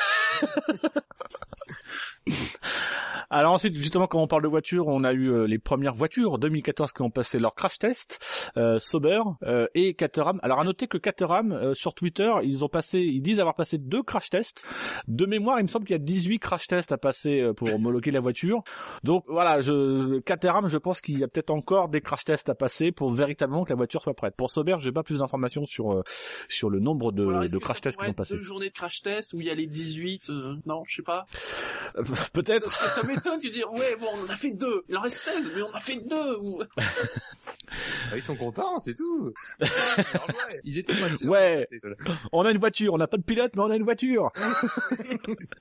[3.32, 6.40] Alors ensuite, justement, quand on parle de voitures, on a eu euh, les premières voitures
[6.40, 8.20] 2014 qui ont passé leur crash test,
[8.58, 10.40] euh, Sauber euh, et Caterham.
[10.42, 13.78] Alors à noter que Caterham, euh, sur Twitter, ils ont passé, ils disent avoir passé
[13.78, 14.64] deux crash tests.
[15.08, 17.72] De mémoire, il me semble qu'il y a 18 crash tests à passer euh, pour
[17.74, 18.64] homologuer la voiture.
[19.10, 22.54] Donc voilà, je, Caterham, je pense qu'il y a peut-être encore des crash tests à
[22.54, 24.36] passer pour véritablement que la voiture soit prête.
[24.36, 26.04] Pour Sauber, j'ai pas plus d'informations sur euh,
[26.48, 28.36] sur le nombre de, de crash tests qu'ils ont passé.
[28.36, 31.02] Deux journées de crash test où il y a les 18, euh, non, je sais
[31.02, 31.26] pas.
[32.34, 32.70] peut-être.
[32.70, 34.84] Ça, ça m'étonne de dire, ouais, bon, on en a fait deux.
[34.90, 36.38] Il en reste 16, mais on en a fait deux.
[36.44, 36.62] Ou...
[38.12, 39.32] Ah, ils sont contents, c'est tout.
[40.64, 41.30] Ils étaient pas sûrs.
[41.30, 41.68] Ouais.
[42.32, 44.32] On a une voiture, on n'a pas de pilote, mais on a une voiture.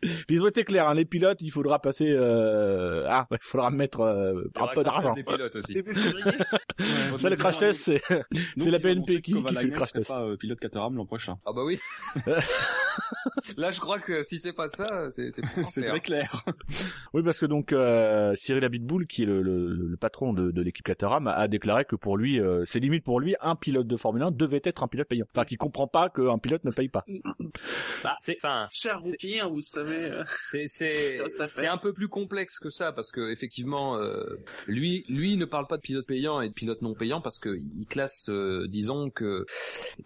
[0.01, 3.05] Puis ils ont été clairs, hein, les pilotes, il faudra passer, euh...
[3.09, 5.15] ah, il faudra mettre euh, un peu d'argent.
[5.15, 5.73] Des pilotes aussi.
[5.73, 6.39] Début février.
[7.19, 8.03] Ça, le crash test, c'est
[8.57, 10.11] c'est la PNP qui, qui fait le crash test.
[10.11, 11.37] pas euh, pilote Caterham l'an prochain.
[11.47, 11.79] Ah bah oui.
[13.57, 16.45] Là, je crois que si c'est pas ça, c'est c'est très clair.
[17.15, 20.63] Oui, parce que donc euh, Cyril Abitboul, qui est le, le, le patron de, de
[20.63, 23.97] l'équipe Caterham, a, déclaré que pour lui, euh, c'est limite pour lui, un pilote de
[23.97, 25.27] Formule 1 devait être un pilote payant.
[25.35, 27.05] Enfin, qui comprend pas qu'un pilote ne paye pas.
[28.05, 29.97] Bah, c'est, enfin, Cher rookie, hein, vous savez.
[29.97, 31.19] euh, c'est c'est
[31.49, 34.25] c'est un peu plus complexe que ça parce que effectivement euh,
[34.69, 37.49] lui lui ne parle pas de pilote payant et de pilote non payant parce que
[37.57, 39.45] il classe euh, disons que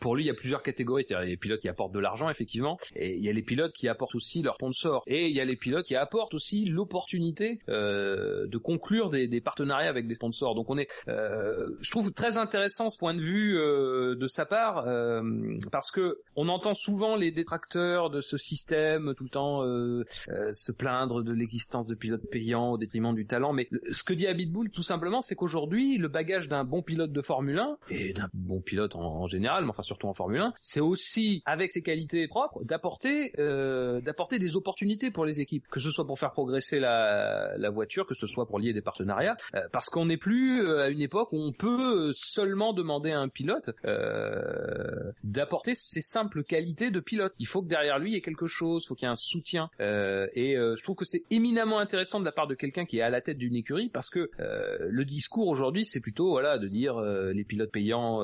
[0.00, 1.98] pour lui il y a plusieurs catégories il y a les pilotes qui apportent de
[2.00, 5.36] l'argent effectivement et il y a les pilotes qui apportent aussi leur sponsor et il
[5.36, 10.06] y a les pilotes qui apportent aussi l'opportunité euh, de conclure des, des partenariats avec
[10.06, 14.14] des sponsors donc on est euh, je trouve très intéressant ce point de vue euh,
[14.14, 15.22] de sa part euh,
[15.70, 20.52] parce que on entend souvent les détracteurs de ce système tout le temps euh, euh,
[20.52, 23.52] se plaindre de l'existence de pilotes payants au détriment du talent.
[23.52, 27.22] Mais ce que dit Abitbull, tout simplement, c'est qu'aujourd'hui, le bagage d'un bon pilote de
[27.22, 30.54] Formule 1, et d'un bon pilote en, en général, mais enfin surtout en Formule 1,
[30.60, 35.80] c'est aussi, avec ses qualités propres, d'apporter euh, d'apporter des opportunités pour les équipes, que
[35.80, 39.36] ce soit pour faire progresser la, la voiture, que ce soit pour lier des partenariats,
[39.54, 43.20] euh, parce qu'on n'est plus euh, à une époque où on peut seulement demander à
[43.20, 47.32] un pilote euh, d'apporter ses simples qualités de pilote.
[47.38, 49.16] Il faut que derrière lui il y ait quelque chose, faut qu'il y ait un
[49.16, 49.70] soutien.
[49.80, 53.02] Euh, et je trouve que c'est éminemment intéressant de la part de quelqu'un qui est
[53.02, 57.00] à la tête d'une écurie parce que le discours aujourd'hui c'est plutôt voilà de dire
[57.00, 58.20] les pilotes payants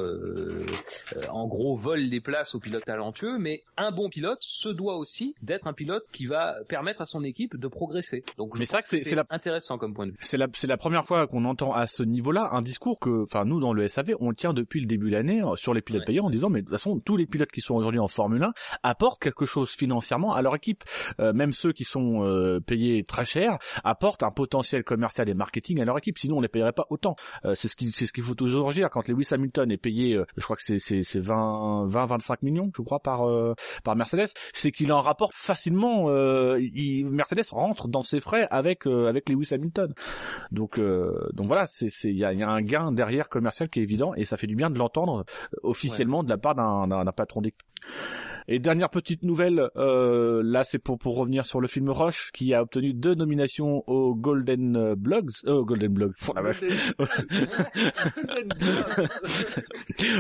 [1.29, 5.35] en gros volent des places aux pilotes talentueux, mais un bon pilote se doit aussi
[5.43, 8.25] d'être un pilote qui va permettre à son équipe de progresser.
[8.37, 10.19] Donc je Mais pense que c'est- la- intéressant comme point de vue.
[10.21, 13.73] C'est la, première fois qu'on entend à ce niveau-là un discours que, enfin, nous, dans
[13.73, 16.07] le SAV, on le tient depuis le début de l'année euh, sur les pilotes Ouais.
[16.07, 18.43] payants en disant, mais de toute façon, tous les pilotes qui sont aujourd'hui en Formule
[18.43, 18.53] 1
[18.83, 20.85] apportent quelque chose financièrement à leur équipe.
[21.21, 25.81] Euh, même ceux qui sont euh, payés très cher apportent un potentiel commercial et marketing
[25.81, 26.19] à leur équipe.
[26.19, 27.17] Sinon, on les payerait pas autant.
[27.45, 28.89] Euh, c'est ce qui, c'est ce qu'il faut toujours dire.
[28.91, 32.43] Quand Lewis Hamilton est payé, euh, je crois que c'est, c'est, c'est 20, 20, 25
[32.43, 33.55] millions, je crois, par, euh,
[33.85, 34.18] par Mercedes,
[34.53, 39.29] c'est qu'il en rapporte facilement, euh, il- Mercedes rentre dans ses frais avec, euh, avec
[39.29, 39.93] Lewis Hamilton.
[40.51, 43.69] Donc, euh, donc voilà, c'est, c'est, il y a, y a un gain derrière commercial
[43.69, 45.25] qui est évident et ça fait du bien de l'entendre
[45.63, 47.63] officiellement de la part d'un patron d'équipe.
[48.51, 52.55] Et dernière petite nouvelle, euh, là c'est pour pour revenir sur le film Rush qui
[52.55, 56.63] a obtenu deux nominations aux Golden Blogs, euh, Golden Blogs, oh la vache,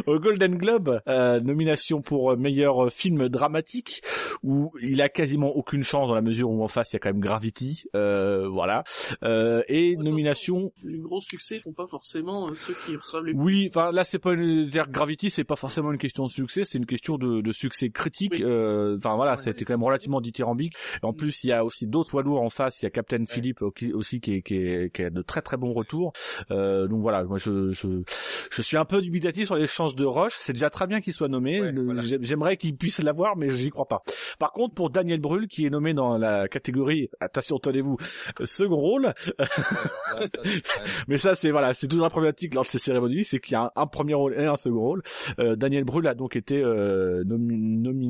[0.06, 4.02] au Golden Globe, euh, nomination pour meilleur film dramatique
[4.42, 6.98] où il a quasiment aucune chance dans la mesure où en face il y a
[6.98, 8.84] quand même Gravity, euh, voilà,
[9.22, 10.04] euh, et Attention.
[10.10, 14.04] nomination Les gros succès font pas forcément euh, ceux qui reçoivent les oui, enfin là
[14.04, 17.16] c'est pas une dire Gravity, c'est pas forcément une question de succès, c'est une question
[17.16, 18.42] de, de succès critique Oui.
[18.42, 20.74] euh, Enfin voilà, c'était quand même relativement dithyrambique.
[21.02, 22.82] Et en plus, il y a aussi d'autres poids lourds en face.
[22.82, 25.42] Il y a Captain Philippe qui- aussi qui, est, qui, est, qui a de très
[25.42, 26.12] très bons retours.
[26.50, 28.02] Euh, donc voilà, moi je, je
[28.50, 30.36] je suis un peu dubitatif sur les chances de Roche.
[30.40, 31.60] C'est déjà très bien qu'il soit nommé.
[31.60, 32.02] Ouais, voilà.
[32.20, 34.02] J'aimerais qu'il puisse l'avoir, mais j'y crois pas.
[34.38, 37.96] Par contre, pour Daniel Brühl, qui est nommé dans la catégorie, attention, tenez-vous,
[38.44, 39.12] second rôle,
[41.08, 43.56] mais ça, c'est voilà, c'est toujours la problématique lors de ces cérémonies, c'est qu'il y
[43.56, 45.02] a un, un premier rôle et un second rôle.
[45.38, 47.56] Euh, Daniel Brühl a donc été euh, nomi-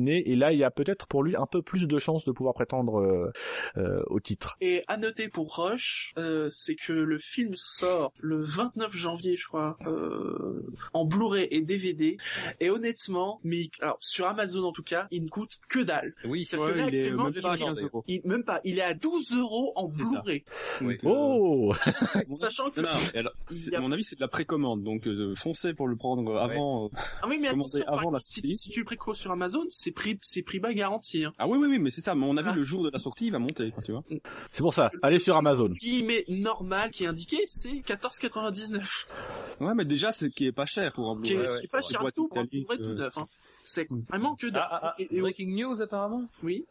[0.07, 2.53] et là, il y a peut-être pour lui un peu plus de chances de pouvoir
[2.53, 3.31] prétendre euh,
[3.77, 4.57] euh, au titre.
[4.61, 9.47] Et à noter pour Rush, euh, c'est que le film sort le 29 janvier, je
[9.47, 10.61] crois, euh,
[10.93, 12.17] en Blu-ray et DVD.
[12.59, 16.13] Et honnêtement, mais alors sur Amazon en tout cas, il ne coûte que dalle.
[16.25, 18.03] Oui, C'est Ouais, que là, il est même pas à il est- 15 euros.
[18.07, 19.87] il- même pas, il est à 12 euros en.
[19.89, 20.43] Blu-ray.
[20.81, 20.97] Oui.
[21.03, 21.73] Oh
[22.31, 23.33] Sachant que Non, non, alors,
[23.73, 26.85] a- à mon avis, c'est de la précommande, donc euh, foncez pour le prendre avant.
[26.85, 26.89] euh,
[27.21, 30.17] ah oui, mais attention, avant la si, si tu le préco sur Amazon, c'est prix,
[30.21, 31.23] c'est prix bas garanti.
[31.25, 31.33] Hein.
[31.37, 32.15] Ah oui, oui, oui, mais c'est ça.
[32.15, 32.55] Mon avis, Ah.
[32.55, 34.03] le jour de la sortie, il va monter, tu vois.
[34.51, 35.69] C'est pour ça, allez sur Amazon.
[35.69, 39.07] Guillemets normal qui est indiqué, c'est 14,99.
[39.59, 41.53] Ouais, mais déjà, c'est qui est pas cher pour un Ce qui est, Blu-ray.
[41.53, 43.17] ouais, qui est pas c'est cher tout pour un Italique, Blu-ray tout euh, neuf.
[43.17, 43.25] Hein.
[43.63, 44.63] C'est vraiment que dalle.
[44.63, 46.23] Ah, ah, ah, Et- et- breaking news apparemment?
[46.43, 46.65] oui.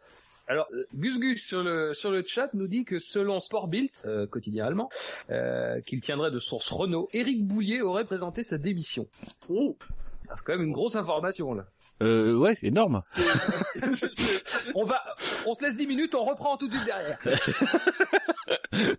[0.50, 3.90] Alors, euh, Gus Gus sur le sur le chat nous dit que selon Sport Bild,
[4.06, 4.88] euh, quotidien allemand,
[5.28, 9.06] euh, qu'il tiendrait de source Renault, Éric Boulier aurait présenté sa démission.
[9.50, 9.76] Oh.
[10.34, 11.66] C'est quand même une grosse information là.
[12.00, 13.02] Euh, ouais, énorme.
[14.74, 15.02] On va,
[15.46, 17.18] on se laisse 10 minutes, on reprend tout de suite derrière.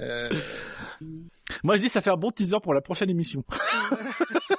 [0.00, 0.30] euh,
[1.62, 3.44] Moi, je dis ça fait un bon teaser pour la prochaine émission.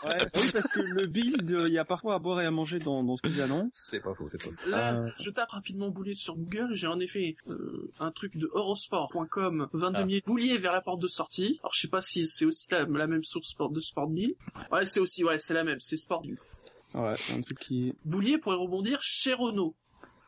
[0.05, 2.79] Ouais, oui, parce que le build, il y a parfois à boire et à manger
[2.79, 3.69] dans, dans ce qu'ils annoncent.
[3.91, 4.69] c'est pas faux, c'est pas faux.
[4.69, 5.07] Là, Euh.
[5.21, 9.99] je tape rapidement Boulier sur Google, j'ai en effet euh, un truc de Eurosport.com, 22
[10.01, 10.07] Ah.
[10.07, 11.59] 000 Boulier vers la porte de sortie.
[11.61, 14.33] Alors je sais pas si c'est aussi la, la même source sport de Sport 1000.
[14.71, 16.35] Ouais, c'est aussi, ouais, c'est la même, c'est Sport 1000.
[16.95, 17.93] Ouais, un truc qui.
[18.05, 19.75] Boulier pourrait rebondir chez Renault.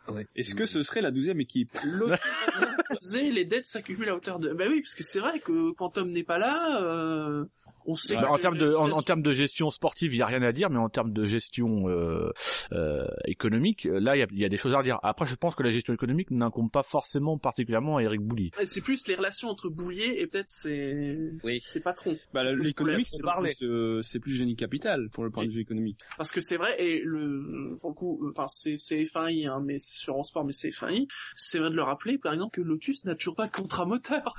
[0.08, 0.28] Ouais.
[0.36, 1.78] Est-ce que ce serait la douzième équipe?
[3.14, 4.54] Les dettes s'accumulent à hauteur de...
[4.54, 7.46] Bah oui, parce que c'est vrai que quand Tom n'est pas là, euh,
[7.86, 10.26] on sait Bah, en termes de en, en termes de gestion sportive, il y a
[10.26, 12.32] rien à dire, mais en termes de gestion euh,
[12.72, 15.00] euh, économique, là, il y a, il y a des choses à dire.
[15.04, 18.52] Après, je pense que la gestion économique n'incombe pas forcément particulièrement à Eric Boulier.
[18.64, 21.62] C'est plus les relations entre Boulier et peut-être ses, Oui.
[21.66, 22.18] ses patrons.
[22.34, 26.00] Bah, l'économique, c'est plus, euh, c'est plus génie capital pour le point de vue économique.
[26.18, 29.80] Parce que c'est vrai, et le, pour le coup, enfin, c'est, c'est F1i, hein, mais
[29.80, 31.08] c'est sur Eurosport, mais c'est F1i.
[31.36, 34.34] C'est vrai de le rappeler, par exemple, que Lotus n'a toujours pas de contrat moteur.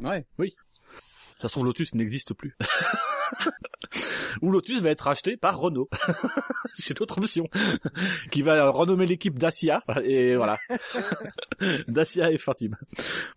[0.00, 0.24] Ouais.
[1.40, 2.56] Ça se trouve, Lotus n'existe plus.
[4.42, 5.88] Ou Lotus va être racheté par Renault.
[6.72, 7.44] C'est l'autre option.
[8.30, 9.82] Qui va renommer l'équipe Dacia.
[10.04, 10.58] Et voilà.
[11.88, 12.76] Dacia et Team.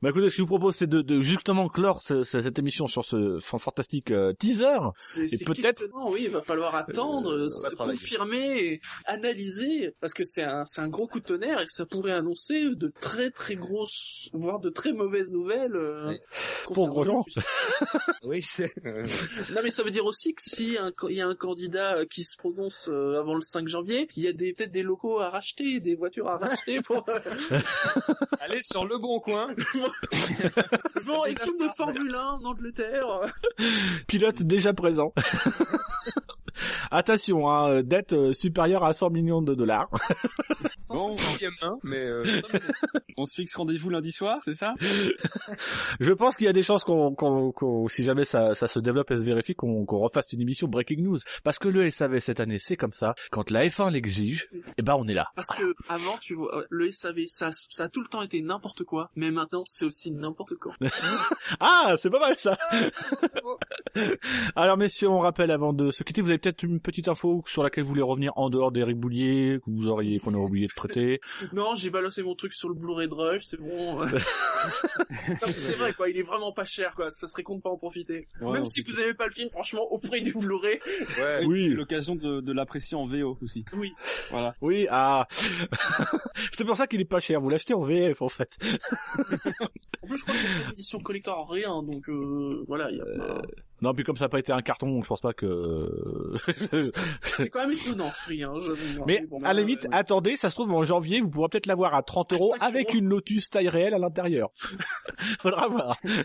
[0.02, 2.58] Bah écoutez, ce que je vous propose, c'est de, de justement clore ce- ce- cette
[2.60, 4.78] émission sur ce fan- fantastique euh, teaser.
[4.96, 7.98] C'est, c'est peut-être- oui, il va falloir attendre, Euh, se travailler.
[7.98, 12.66] confirmer, et analyser, parce que c'est un, gros coup de tonnerre et ça pourrait annoncer
[12.76, 15.76] de très très grosses, voire de très mauvaises nouvelles.
[15.76, 16.20] euh, Oui.
[16.74, 17.18] Pour Grosjean.
[17.18, 17.40] Lotus.
[18.24, 18.72] Oui, c'est.
[18.86, 19.06] euh,
[19.54, 20.78] Non mais ça veut dire aussi que si
[21.10, 24.24] il y a un candidat euh, qui se prononce euh, avant le 5 janvier, il
[24.24, 27.20] y a des peut-être des locaux à racheter, des voitures à racheter pour euh,
[28.40, 29.48] Allez sur le bon coin.
[31.06, 33.34] bon équipe de Formule 1 en Angleterre.
[34.08, 35.14] Pilote déjà présent.
[36.92, 39.90] Attention, hein, dette supérieure à 100 millions de dollars.
[40.90, 41.16] Bon,
[41.84, 42.24] mais euh,
[43.18, 44.74] on se fixe rendez-vous lundi soir, c'est ça?
[46.00, 48.80] Je pense qu'il y a des chances qu'on, qu'on, qu'on- si jamais ça, ça se
[48.80, 51.20] développe et se vérifie, qu'on, qu'on refasse une émission Breaking News.
[51.44, 53.14] Parce que le SAV cette année, c'est comme ça.
[53.32, 55.28] Quand la F1 l'exige, eh ben on est là.
[55.36, 58.42] Parce que avant tu vois euh, le SAV ça ça a tout le temps été
[58.42, 60.76] n'importe quoi, mais maintenant c'est aussi n'importe quoi.
[61.60, 62.58] Ah, c'est pas mal ça.
[64.56, 67.64] Alors messieurs, on rappelle avant de se quitter, vous avez peut-être une petite info sur
[67.64, 70.68] laquelle vous voulez revenir en dehors d'Eric Boulier, que vous auriez qu'on aurait oublié
[71.54, 74.02] Non, j'ai balancé mon truc sur le Blu-ray de Rush, c'est bon.
[75.58, 77.78] C'est vrai quoi, il est vraiment pas cher quoi, ça serait con de pas en
[77.78, 78.28] profiter.
[78.42, 80.80] Ouais, Même si vous avez pas le film, franchement, au prix du Blu-ray,
[81.20, 81.46] ouais.
[81.46, 81.68] Oui.
[81.70, 83.66] C'est l'occasion de, de l'apprécier en VO aussi.
[83.74, 83.92] oui.
[84.30, 84.56] Voilà.
[84.62, 85.28] Oui, ah.
[86.52, 87.42] c'est pour ça qu'il est pas cher.
[87.42, 88.58] Vous l'achetez en VF en fait.
[90.04, 92.90] En plus, je crois qu'il y a une édition collector en rien, donc euh, voilà,
[92.92, 93.42] il y a pas-
[93.82, 95.90] Non, puis comme ça n'a pas été un carton, je pense pas que.
[97.24, 98.44] c'est quand même étonnant ce prix.
[98.44, 98.54] Hein.
[99.08, 101.68] Mais Bon, à la euh, limite, attendez, ça se trouve en janvier, vous pourrez peut-être
[101.68, 102.98] l'avoir à 30 euros 5 avec euros.
[102.98, 104.50] une Lotus taille réelle à l'intérieur.
[105.40, 105.98] Faudra voir.
[106.06, 106.24] Ah,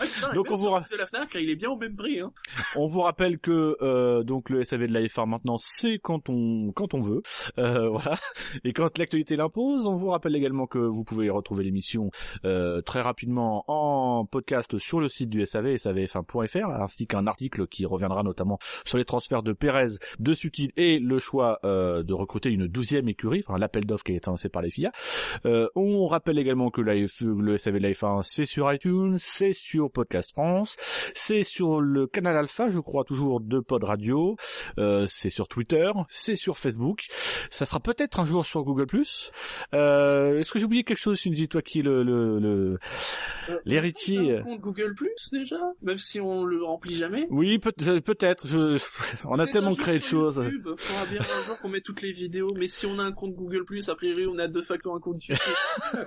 [0.00, 2.20] putain, donc on vous le site de la Fnac, il est bien au même prix.
[2.20, 2.32] Hein.
[2.76, 6.72] On vous rappelle que euh, donc le SAV de la F1 maintenant, c'est quand on
[6.72, 7.22] quand on veut,
[7.58, 8.18] euh, voilà.
[8.64, 12.10] Et quand l'actualité l'impose, on vous rappelle également que vous pouvez retrouver l'émission
[12.44, 17.86] euh, très rapidement en podcast sur le site du SAV, savf1.fr, ainsi qu'un article qui
[17.86, 22.50] reviendra notamment sur les transferts de Pérez, de Sutil et le choix euh, de recruter
[22.50, 24.92] une douzième écurie, enfin l'appel d'offres qui est lancé par les FIA.
[25.46, 29.16] Euh, on rappelle également que la F- le SAV de la F1 c'est sur iTunes,
[29.18, 30.76] c'est sur Podcast France,
[31.14, 34.36] c'est sur le canal Alpha, je crois toujours de Pod Radio,
[34.78, 37.06] euh, c'est sur Twitter, c'est sur Facebook,
[37.50, 38.86] ça sera peut-être un jour sur Google+.
[39.74, 42.78] Euh, Est-ce que j'ai oublié quelque chose, Shinji, toi qui est le, le, le-
[43.50, 47.26] Euh, l'héritier a compte Google Plus déjà, même si on le remplit jamais?
[47.30, 48.46] Oui, euh, peut-être.
[48.46, 48.82] Je...
[49.24, 50.36] On a tellement créé de choses.
[50.36, 53.12] YouTube, faudra bien un jour qu'on met toutes les vidéos, mais si on a un
[53.12, 55.44] compte Google Plus, a priori on a de facto un compte YouTube.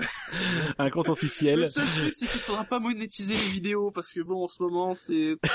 [0.77, 1.59] Un compte officiel.
[1.59, 4.61] Le seul truc c'est qu'il faudra pas monétiser les vidéos parce que bon en ce
[4.61, 5.37] moment c'est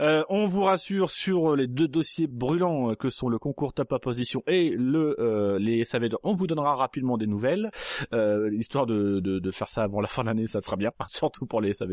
[0.00, 3.98] Euh, on vous rassure sur les deux dossiers brûlants que sont le concours Top à
[3.98, 6.08] Position et le euh, les SAV.
[6.22, 7.70] On vous donnera rapidement des nouvelles,
[8.12, 10.90] euh, histoire de, de, de faire ça avant la fin de l'année, ça sera bien,
[11.08, 11.90] surtout pour les SAV.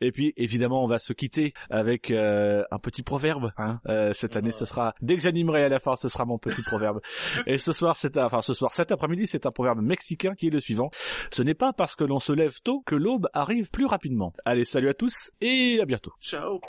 [0.00, 3.52] Et puis évidemment, on va se quitter avec euh, un petit proverbe.
[3.56, 3.80] Hein.
[3.88, 6.62] Euh, cette année, ce sera dès que j'animerai à la fin, ce sera mon petit
[6.62, 7.00] proverbe.
[7.46, 10.48] Et ce soir, c'est un- enfin ce soir, cet après-midi, c'est un proverbe mexicain qui
[10.48, 10.90] est le suivant
[11.30, 14.32] ce n'est pas parce que l'on se lève tôt que l'aube arrive plus rapidement.
[14.44, 16.12] Allez, salut à tous et à bientôt.
[16.20, 16.60] ciao.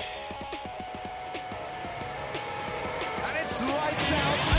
[3.25, 4.52] And it's lights out.